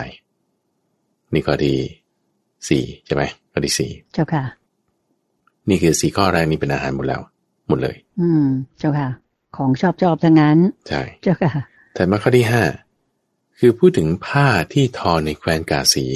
[1.32, 1.76] นี่ข้อที่
[2.68, 3.22] สี่ใช่ไหม
[3.52, 4.44] ข้อที่สี่เจ้าค่ะ
[5.68, 7.20] นี่คือสี่ข้อแรกนี้เป็นอาหารหมดแล้ว
[7.68, 8.44] หมดเลย อืม
[8.78, 9.08] เจ้าค่ะ
[9.56, 10.58] ของชอบชอบทั้งนั้น
[10.88, 11.52] ใช่ เจ้าค่ะ
[11.94, 12.62] แต่มาข้อที่ห้า
[13.58, 16.06] คือพูดถึงผ้าที่ทอในแคว้นกาสี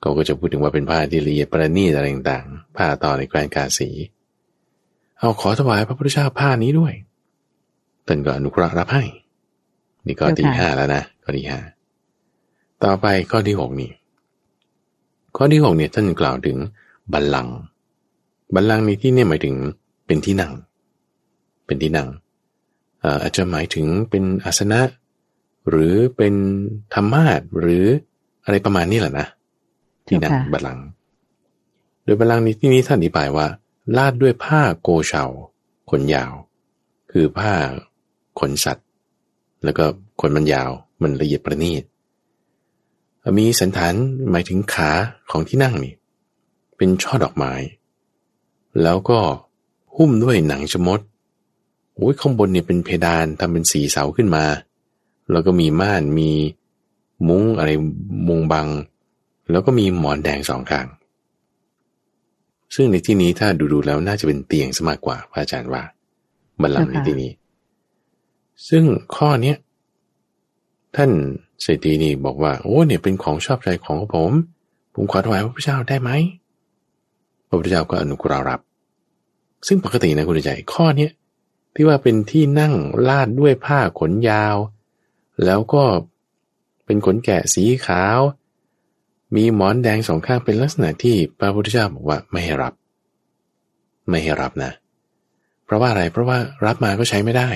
[0.00, 3.88] เขาก็จะพูดถึงว่าเป็นผ้าที่ละเอียดประณีตอะไรต่างๆ ผ้าทอในแคว้นกาสี
[5.18, 6.92] เอาขอถวายพระพุทธเจ้าผ้านี้ด้วย
[8.06, 9.04] ท่านก็อนุเคราะห์รับให้
[10.06, 11.60] นี่ก็ที่ห้าแล้วนะข้อที่ห้า
[12.84, 13.90] ต่อไปข้อที่หกนี่
[15.36, 16.56] ข้อที่หกเนี่ยท่านกล่าวถึง
[17.12, 17.56] บัลลังก์
[18.54, 19.54] บัลลังก์ในที่นี่หมายถึง
[20.06, 20.52] เป็นที่นั่ง
[21.66, 22.08] เป็นที่นั่ง
[23.22, 24.80] อาจจะหมายถึงเป็นอาสนะ
[25.68, 26.34] หรือเป็น
[26.94, 27.84] ธรรมาทหรือ
[28.44, 29.26] อะไรประมาณนี้แหละนะ
[30.06, 30.84] ที่นั่งบัลลังก์
[32.04, 33.46] โดยบัลลังก์นี้ที่นี้ท่านอธิบายว่า
[33.96, 35.24] ลาดด้วยผ้าโกเชา
[35.90, 36.32] ขนยาว
[37.10, 37.52] คือผ้า
[38.40, 38.86] ขนสัตว์
[39.64, 39.84] แล้วก็
[40.20, 40.70] ขนมันยาว
[41.02, 41.82] มันละเอียดประณีต
[43.38, 43.94] มีสันฐาน
[44.30, 44.90] หมายถึงขา
[45.30, 45.94] ของที่นั่งนี่
[46.76, 47.52] เป็นช่อดอกไม้
[48.82, 49.18] แล้วก็
[49.96, 51.00] หุ้มด้วยหนังชมด
[51.94, 54.44] โอ้ยข้างบนเนี่ยเป็นเพดานทำเป็นสีเสาขึ้นมา
[55.30, 56.30] แล้วก็มีม่านมี
[57.28, 57.70] มุ้งอะไร
[58.28, 58.68] มุงบัง
[59.50, 60.86] แล้วก็มีหมอนแดงสองข้าง
[62.74, 65.82] ซึ่งในที่นี้ถ้าดูๆแล้วน่าจะเป็นเตียงซะมากกว่าพระอาจารย์ว่า
[66.62, 67.30] บัลลังก์ในที่นี้
[68.68, 68.84] ซึ่ง
[69.16, 69.56] ข้อเนี้ย
[70.96, 71.10] ท่าน
[71.62, 74.30] เศรษฐีนี่บอกว่าโอ้เนี่ยเป็นของชอบใจของผม
[74.94, 76.10] ผมขอถวายพระพุทธเจ้าได้ไหม
[77.48, 78.60] พระพุทธเจ้าก็อนุกรารับ
[79.66, 81.12] ซึ่งปกตินะคุณใจข้อเนี้ย
[81.74, 82.74] ที่ว่าเป็นที่นั่ง
[83.08, 84.56] ลาดด้วยผ้าขนยาว
[85.44, 85.84] แล้วก็
[86.84, 88.18] เป็นขนแกะสีขาว
[89.34, 92.74] มีหมอนแดงสองข้างเป็นลักษณะที่พระพุทธเจ้าบอกว่าไม่ให้รับ
[94.08, 94.72] ไม่ให้รับนะ
[95.64, 97.48] เพราะว่าอะไรเพราะว่ารับมาก็ใช้ไม่ได้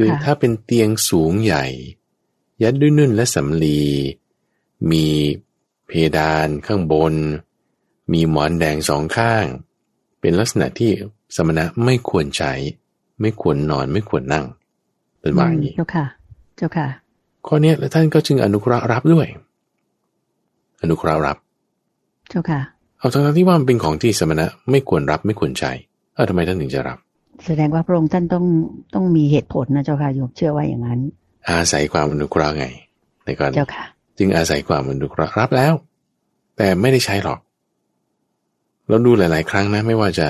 [0.00, 1.66] คือถ้าเป็นเตียงสูงใหญ่
[2.62, 3.82] ยัดด้วยนุ่นและสำลี
[4.90, 5.06] มี
[5.86, 7.14] เพดานข้างบน
[8.12, 9.44] มีหมอนแดงสองข้าง
[10.20, 10.90] เป็นลักษณะที่
[11.36, 12.52] สมณะไม่ควรใช้
[13.20, 14.44] ไม่ควรนอนไม่ควรนั่ง
[15.20, 16.06] เป็นว่าอย่างนี้เจ้าค่ะ
[16.56, 16.86] เจ้าค่ะ
[17.46, 19.26] ข้อนี้แล้วท่านก็จึงอนุเคราะห์รับด้วย
[20.82, 21.36] อนุเคราะห์รับ
[22.30, 22.60] เจ้าค่ะ
[22.98, 25.72] เอาทั้งที่ว่ามันเป็นของที่สมณะไม่ควรรับไม่ควรใช้
[26.14, 26.98] เออทำไมท่านถึงจะรับ
[27.44, 28.44] แสดงว่าพระองค์ท่านต้อง
[28.94, 31.00] ต้องมีเหตุผลนะเจ้าค่ะโยมเชื่อว่าอย่างนั้น
[31.48, 32.66] อาศัยความอนุเคราะห์ไง
[33.24, 33.84] ในก่อนเจ้าค่ะ
[34.18, 35.72] จึงอาศัยความอนุเคราะห์รับแล้ว
[36.56, 37.40] แต่ไม่ได้ใช้หรอก
[38.88, 40.28] เราดูหลาย ๆ ครั้งนะ ไม่ว่าจะ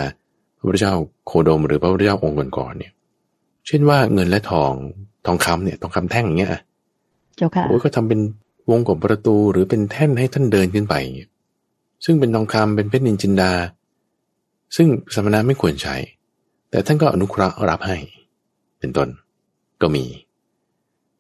[0.57, 0.92] พระพุทธเจ้า
[1.26, 2.92] โคดมหรือพระพุทธเจ้าองค์ก่อนๆเนี่ย
[3.66, 4.72] เช่นว่าเงินและทอง
[5.26, 6.50] ทองคำเนี่ยทองคำแท่งอย่างเงี้ย
[7.36, 8.20] เจ้าค่ะโอ้ยก็ทำเป็น
[8.70, 10.94] วงกบประตูหรือเป็นแท่นให้ท่านเดินขึ้นไป
[12.04, 13.52] ซึ่งเป็นทองคำเป็นเพชรนินจินดา
[14.76, 15.96] ซึ่งสมณะไม่ควรใช้
[16.70, 17.96] แต่ท่านก็อนุเคราะห์รับให้
[18.78, 19.08] เป็นต้น
[19.82, 20.04] ก็มี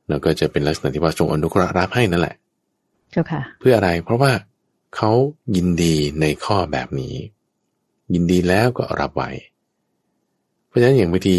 [0.08, 2.34] แล้วก็จะเป็นลักษณะที่ว่าทรงอนุเคราะห์รับให้นั่นแหละ
[3.12, 4.32] เจ้าค่ะ เพื่ออะไรเพราะว่า
[4.96, 5.10] เขา
[5.56, 7.14] ยินดีในข้อแบบนี้
[8.14, 9.30] ยินดีแล้วก็รับไว้
[10.66, 11.36] เพราะฉะนั้นอย่างบางที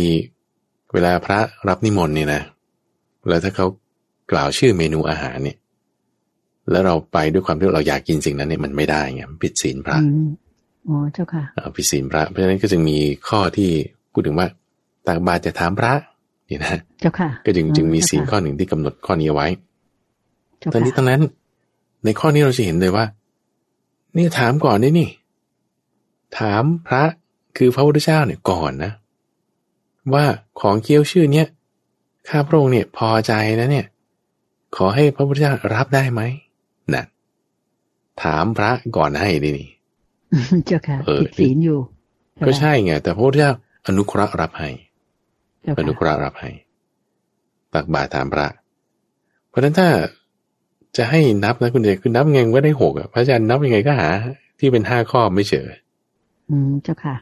[0.94, 2.42] เวลาพระรับนิมนต์เนี่ยนะ
[3.28, 3.66] แล้วถ้าเขา
[4.32, 5.58] กล่าวชื่อเมนูอาหารเนี่ย
[6.72, 9.98] แล้วเราไปด้วยความที่เราอยากกินสิ่งนั้นเนี่ยมันไม่ได้ไงผิดศีลพระ
[10.88, 11.44] อ๋อเจ้าค่ะ
[11.76, 12.98] ผิดศีลพระ เพราะฉะนั้นก็จึงมี
[13.30, 13.72] ข้อที่
[14.18, 14.50] พูดถึงว่า
[15.08, 15.94] ตักบาตรจะถามพระ
[16.50, 19.48] นี่นะเจ้าค่ะ ก็จึงจึงมีศีลข้อหนึ่งที่กำหนดข้อนี้เอาไว้
[20.74, 21.22] ตอนนี้ทั้งนั้น
[22.04, 23.06] ในข้อนี้เราจะเห็นเลยว่า
[24.16, 25.10] นี่ถามก่อนนี่นี่
[26.40, 27.04] ถามพระ
[27.58, 28.92] คือพระพุทธเจ้าเนี่ยก่อนนะ
[30.14, 30.26] ว่า
[30.62, 31.48] ของเคี้ยวชื่อเนี้ย
[32.30, 33.86] ข้าพระองค์เนี่ยพอใจนะเนี่ย
[34.76, 36.22] ขอให้พระพุทธเจ้ารับได้ไหม
[36.94, 37.06] นั่น
[38.24, 39.70] ถามพระก่อนให้ดินี่
[40.66, 41.80] เจ้าค่ะผิดศีลอยู่
[42.46, 43.54] ก็ใช่ไงแต่พระพุทธเจ้า
[43.88, 44.70] อนุเคราะห์รับให้
[45.80, 46.52] อนุเคราะห์รับให้
[47.74, 48.48] ตักบาตรถามพระ
[49.50, 49.90] เพราะฉะนั้นถ้า
[50.98, 54.08] จะให้นับนะคุณเดชคือนับไงก็ได้หกอะพระอาจารย์นับยังไงก็หา
[54.60, 55.66] ที่เป็นห้าข้อไม่เจอ
[56.50, 57.16] อืมเจ้าค่ะ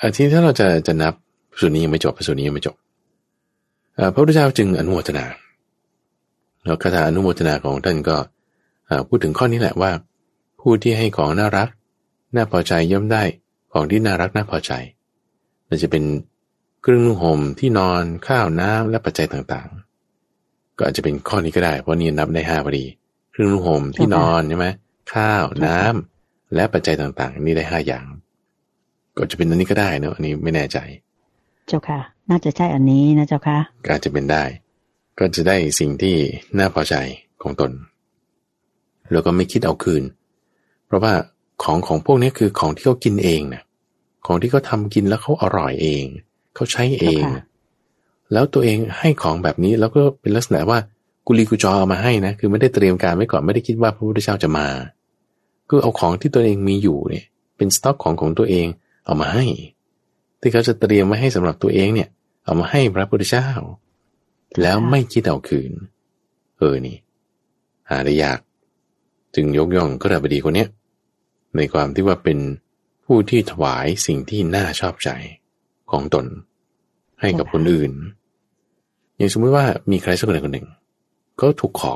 [0.00, 1.14] อาทีถ้าเราจะจะนับ
[1.60, 2.76] ส่วนนี้ยังไม่จบส่วนนี้ยังไม่จบ
[4.12, 5.24] พระพุทธเจ้าจึงอนุโมทนา
[6.64, 8.16] แล้วคาถาอนุโมทนาของท่านก็
[9.08, 9.90] พูดถึงข้อนี้แหละว่า
[10.60, 11.68] ผู้ที่ให้ของน่ารัก
[12.34, 13.22] น่าพอใจย่อมได้
[13.72, 14.72] ของที่น่ารักน่าพอใจ
[15.72, 16.04] มันจะเป็น
[16.82, 22.84] เครื่องนุ่งห่มที่นอนข้าวน้ำและปัจจัยต่างๆ ก็อาจจะเป็นข้อนี้ก็ได้ เพราะนี่นับได้ห้าพอดี
[23.32, 24.66] เครื่องนุ่งห่มที่นอนใช่ไหม
[25.14, 28.04] ข้าวน้ำและปัจจัยต่างๆ นี่ได้ห้าอย่าง
[29.16, 30.78] ก็จะเป็นอันนี้ก็ได้นะอันนี้ไม่แน่ใจ
[31.68, 32.00] เจ้าค่ะ
[32.30, 34.44] น่าจะใช่อันนี้นะเจ้าค่ะก็จะเป็นได้
[35.18, 36.16] ก็จะได้สิ่งที่
[36.58, 36.94] น่าพอใจ
[37.42, 37.70] ของตน
[39.12, 40.02] แล้วก็ไม่คิดเอาคืน
[40.86, 41.12] เพราะว่า
[41.62, 43.62] ของของพวกนี้คือของที่เขากินเองนะ
[44.26, 46.04] ของที่เขาทากินแล้วเขาอร่อยเอง
[46.54, 47.24] เขาใช้เอง
[48.32, 50.78] แล้วตัวเองให้ของแบบนี้แล้วก็เป็นลักษณะว่า
[51.26, 54.68] กุลีกุจอเอามาให้นะ คือไม่ได้เตรียมการไว้ก่อนไม่ได้คิดว่าพระพุทธเจ้าจะมา
[55.68, 57.24] ก็เอาของที่ตัวเองมีอยู่เนี่ย
[57.56, 58.66] เป็นสต็อกของของตัวเอง
[59.04, 59.44] เอามาให้
[60.40, 62.08] ที่เขาจะเตรียมไว้ให้สำหรับตัวเองเนี่ย
[62.44, 63.48] เอามาให้พระพุทธเจ้า
[64.62, 65.72] แล้วไม่คิดเอาคืน
[66.58, 66.96] เออนี่
[67.90, 68.38] หาได้ยาก
[69.34, 70.68] จึงยกย่องก็ระบดีคนเนี้ย
[71.56, 72.38] ในความที่ว่าเป็น
[73.14, 75.10] ผู้ที่ถวายสิ่งที่น่าชอบใจ
[75.90, 76.26] ของตน
[77.20, 77.92] ให้กับคนอื่น
[79.16, 80.66] อย่างสมมติว่ามีใครสักคนคนหนึ่ง
[81.40, 81.94] ก็ถูกขอ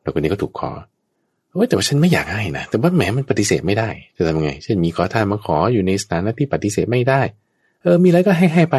[0.00, 0.70] แล้วคนนี้ก็ถูกขอ
[1.52, 7.20] โอ้แต่ว่าฉันไม่อยากให้นะแต่ว่าแหมมันปฏิเสธไม่ได้จะทำไงเช่นมีขอทานมาขออยู่ในสถานะที่ปฏิเสธไม่ได้
[7.82, 8.76] เออ มีอะไรก็ให้ให้ไป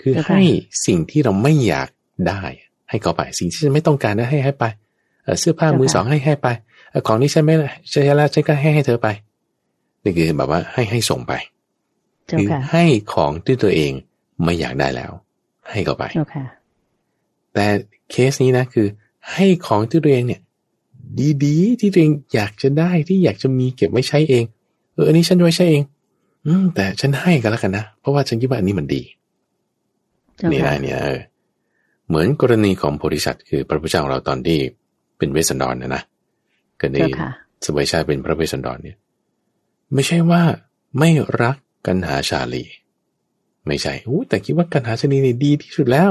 [0.00, 0.42] คือให้
[0.86, 1.88] สิ่งที่เราไม่อยาก
[2.28, 2.42] ได้
[2.90, 4.64] ให้เขาไป สิ่งที่ฉันไม่ต้องการนะให้ให้ไป
[5.40, 6.48] เสื้อผ้ามือสองให้ให้ไป
[7.06, 7.54] ของนี้ฉันไม่
[7.90, 9.08] ใช่แล้วฉันก็ให้ให้เธอไป
[10.06, 11.32] นี่คือแบบว่าให้ให้ส่งไป
[12.38, 13.92] คือให้ของที่ตัวเอง
[14.44, 15.12] ไม่อยากได้แล้ว
[15.70, 16.04] ให้เขาไป
[17.54, 17.66] แต่
[18.10, 18.86] เคสนี้นะคือ
[19.32, 20.40] ให้ของที่ตัวเองเนี่ย
[21.44, 24.44] ดีๆ ที่ตัวเองอยากจะได้ที่อยากจะมีเก็บไว้ใช้เอง
[24.94, 25.82] เอออันนี้ฉันไว้ใช้เอง
[26.46, 29.02] อืม แต่ฉันให้กันแล้วกันนะเพราะว่าฉันคิดว่าอันนี้มันดี
[30.52, 31.20] นี่นะเนี่ยเออ
[32.08, 34.58] เหมือนกรณีของโพธิสัตว์คือพระพุทธเจ้าเราตอนที่
[35.18, 36.02] เป็นเวสสันดรนะนะ
[36.80, 37.00] ก็ได้
[37.66, 38.96] สมัยชาเป็นพระเวสสันดรเนี่ย
[39.94, 40.42] ไม่ใช่ว่า
[40.98, 41.10] ไม่
[41.42, 41.56] รัก
[41.86, 42.64] กันหาชาลี
[43.66, 46.10] ไม่ใช่โอ้แต่คิดว่ากันหาชาลีนี่ดีที่สุดแล้ว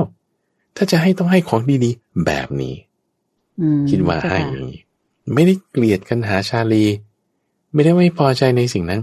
[0.75, 2.75] ถ้าจะให้ต้องให้ของดีๆแบบนี้
[3.89, 4.81] คิดว่าให้อย่างนี้
[5.33, 6.83] ไม่ได้เกลียดกันหาชาลี
[7.73, 9.01] ไม่ได้ไม่พอใจในสิ่งนั้น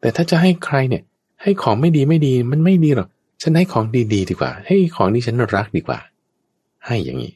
[0.00, 1.02] แต่ถ้าจะให้ใครเนี่ย
[1.42, 3.08] ให้ของไม่ดีไม่ดี มันไม่ดีหรอก
[3.42, 5.98] ฉันให้ของดีๆดีกว่า ให้ของที่ฉันรักดีกว่า
[6.86, 7.32] ให้อย่างนี้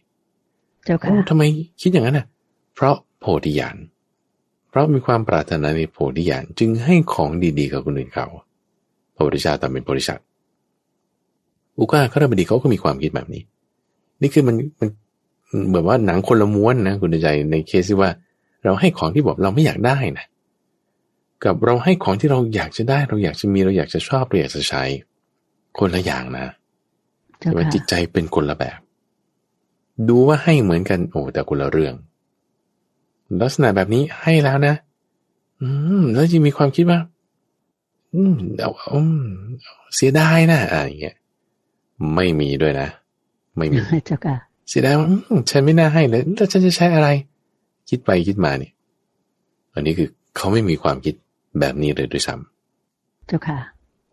[0.85, 1.43] เจ้าค่ะทำไม
[1.83, 2.27] คิดอย่างนั้นอะ
[2.75, 3.77] เพราะโพธิญาณ
[4.75, 8.27] เพราะมีความปรารถนาในโพธิญาณจึงให้ของดีๆกับคนอื่นเขา
[9.14, 10.18] พระพุทธเจ้าตามเป็นบริษัท
[11.79, 13.43] อุก้าข้าราชบดีเขาก็มีความคิดแบบนี้
[14.22, 14.89] นี่คือมันมัน
[15.68, 18.11] เหมือนว่าหนังคนละม้วนนะคุณใจในเคสที่ว่า
[18.64, 20.27] เราให้ของที่บอกเราไม่อยากได้นะ
[21.45, 24.83] กับเราให้ของที่เราอยากจะได้ เราอยากจะมีเราอยากจะชอบเราอยากจะใช้
[25.79, 26.47] คนละอย่างนะ
[27.39, 28.79] แต่ว่าจิตใจเป็นคนละแบบ
[30.09, 31.95] ดูว่าให้เหมือนกันโอ้แต่คนละเรื่อง
[33.43, 34.74] ลักษณะแบบนี้ให้แล้วนะ
[35.61, 35.68] อื
[36.01, 37.01] ม แล้วจะมีความคิดว่า
[38.14, 39.26] อืมเอาอืม
[39.95, 41.16] เสียดายนะอ่าอย่างเงี้ย
[42.14, 42.89] ไม่มีด้วยนะ
[43.57, 44.37] ไม่มีเจ้าค่ะ
[44.68, 45.07] เสียดายว่า
[45.51, 47.09] ฉันไม่น่าให้เลยแล้วฉันจะใช้อะไร
[47.89, 48.72] คิดไปคิดมาเนี่ย
[49.74, 51.14] อันนี้คือเขาไม่มีความคิด
[51.61, 53.59] แบบนี้เลยด้วยซ้ำเจ้าค่ะ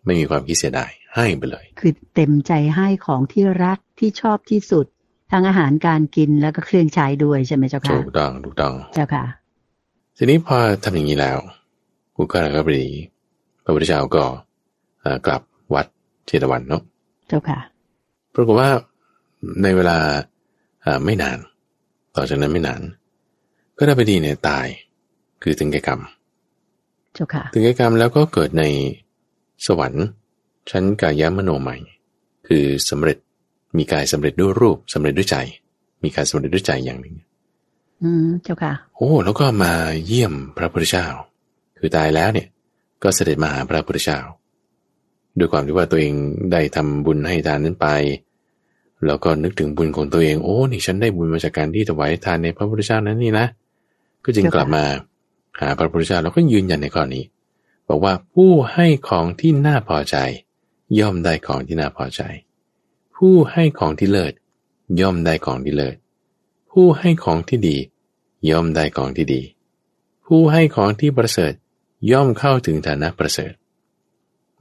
[0.06, 4.86] ไม่มีความคิดเสียดายให้ไปเลย คือเต็มใจให้ของที่รักที่ชอบที่สุด
[5.32, 9.24] ทั้งอาหารการกินแล้วก็เครื่องใช้ด้วยใช่ไหมเจ้าค่ะถูกต้องถูกต้องเจ้าค่ะ
[10.18, 11.38] ทีนี้พอทำอย่างนี้แล้ว
[12.18, 12.86] อุกาลกบดี
[13.64, 14.24] พระพุทธเจ้าก็
[15.26, 15.42] กลับ
[15.74, 15.86] วัด
[16.26, 16.82] เจตวันเนาะ
[17.28, 17.60] เจ้าค่ะ
[18.34, 18.70] ปรากฏว่า
[19.64, 19.98] ในเวลา
[21.06, 21.38] ไม่นาน
[22.16, 22.82] ต่อจากนั้นไม่นาน
[23.78, 24.66] ก็ได้ไปดีเนี่ยตาย
[25.42, 26.00] คือถึงแก่กรรม
[27.14, 28.64] เจ้าค่ะถึงแก่กรรมแล้วก็เกิดใน
[29.66, 30.06] สวรรค์
[30.70, 31.78] ชั้นกายมโนใหม่
[32.48, 33.18] คือสำเร็จ
[33.78, 35.38] มีกายสำเร็จด้วยรูปสำเร็จด้วยใจ
[36.04, 37.16] มีกายสำเร็จด้วยใจอย่างหนึ่ง
[38.04, 39.74] อืมเจ้าค่ะ โอ้แล้วก็มา
[40.06, 41.08] เยี่ยมพระพุทธเจ้า
[41.78, 42.48] คือตายแล้วเนี่ย
[43.04, 44.20] ก็เสด็จมาหาพระพุทธเจ้า
[45.38, 46.14] ด้วยความที่ว่าตัวเอง
[46.52, 47.88] ได้ทำบุญให้ทานนั้นไป
[49.06, 53.48] แล้วก็นึกถึงบุญของตัวเอง โอ้ นี่ฉันได้บุญมาจากการที่ถวายทานในพระพุทธเจ้านั้นนี่นะ
[54.24, 54.84] ก็จึงกลับมา
[55.60, 57.24] หาพระพุทธเจ้าแล้วก็ยืนยันในข้อนี้
[57.90, 60.18] บอกว่าผู้ให้ของที่น่าพอใจ
[61.00, 62.22] ย่อมได้ของที่น่าพอใจ
[63.26, 64.34] ผู้ให้ของที่เลิศ
[65.02, 65.96] ย่อมได้ของที่เลิศ
[66.72, 67.78] ผู้ให้ของที่ดี
[68.50, 69.42] ย่อมได้ของที่ดี
[70.26, 71.54] ผู้ให้ของที่ประเสริฐ
[72.12, 73.54] ย่อมเข้าถึงฐานะประเสริฐ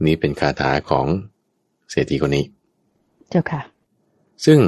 [0.07, 1.07] นี้เป็นคาถาของ
[1.91, 2.45] เศรษฐีคนนี้
[3.31, 3.61] เจ้าค่ะ
[4.45, 4.59] ซึ่ง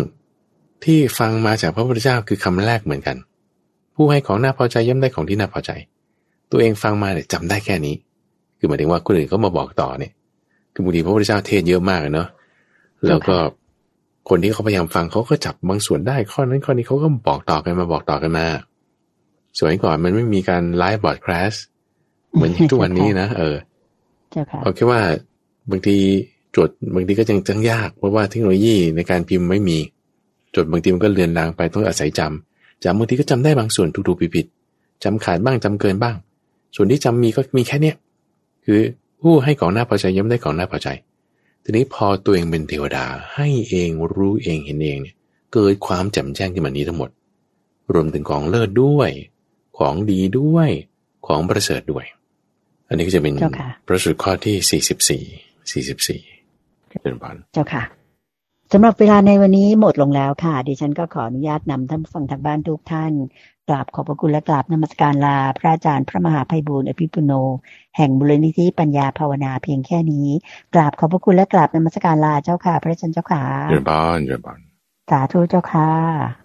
[0.85, 3.17] ที่ฟังมาจากพระพุทธเจ้าคือคำแรกเหมือนกัน
[3.95, 5.71] ผู้ให้ของน่าพอใจย่อมได้ของที่น่าพอใจ
[6.51, 7.95] ตัวเองฟังมาเนี่ยจำได้แค่นี้
[8.59, 10.13] คือหมายถึงว่าคนอื่นเขามาบอกต่อเนี่ย
[10.73, 12.29] คือบางทีพระพุทธเจ้าเทศเยอะมากเนาะ
[13.09, 13.37] แล้วก็
[14.29, 18.47] คนที่เขาพยายามฟังเขาก็จับบางส่วนได้ข้อนั้นข้อนี้เขาก็บอกต่อกันมาบอกต่อกันมา
[19.59, 21.53] สมัยก่อนมันไม่มีการไลฟ์บอร์ดคลาส
[22.35, 23.57] เหมือนทุกวันนี้นะเออ
[24.63, 25.01] เอาแค่ว่า
[25.71, 25.97] บางที
[26.57, 29.79] จดบางทีก็ยังจังยากเพราะว่าเทคโนโลยีในการพิมพ์ไม่มี
[30.57, 36.17] จดบางทีมันก็เลือนลางไปต้องอาศัยจำจำบางทีก็จำได้บางส่วนถูกๆผิดๆจำขาดบ้างจำเกินบ้าง
[36.77, 37.97] ส่วนที่จำมีก็มีแค่เนี้ย
[38.65, 38.81] คือ
[39.23, 40.89] ผู้ให้ของหน้าพอใจย่อมได้ของหน้าพอใจ
[41.65, 43.05] ทีนี้พอตัวเองเป็นเทวดา
[43.35, 45.17] ให้เองรู้เองเห็นเองเนี่ย
[45.53, 47.11] เกิดความแจ่มแจ้งขึ้นมานี้ทั้งหมด
[47.93, 49.11] รวมถึงของเลิศด้วย
[49.79, 50.71] ของดีด้วย
[51.27, 52.05] ของประเสริฐด้วย
[52.89, 53.35] อันนี้ก็จะเป็น
[53.87, 55.25] พระสุดข้อที่สี่สิบสี่
[55.73, 56.21] สี่สิบสี่
[57.03, 57.83] เป็นพันเจ้าค่ะ
[58.73, 63.13] สำหรับเวลาในวันนี้หมดลงแล้วค่ะ ดิฉันก็ขออนุญาตนำท่านฟังทางบ้านทุกท่าน
[63.69, 67.33] กราบขอบพระคุณและกราบนมัสการลา พระอาจารย์พระมหาภัยบูร์อภิปุโน
[67.97, 70.29] แห่งบุรณิธิปัญญาภาวนาเพียงแค่นี้
[70.75, 74.59] กราบขอบพระคุณและกราบนมัสการลาเจ้าค่ะ พระอาจารย์เจ้าค่ะเจริญบานเจริญบาน
[75.11, 76.42] สาธุเจ้าค่ะ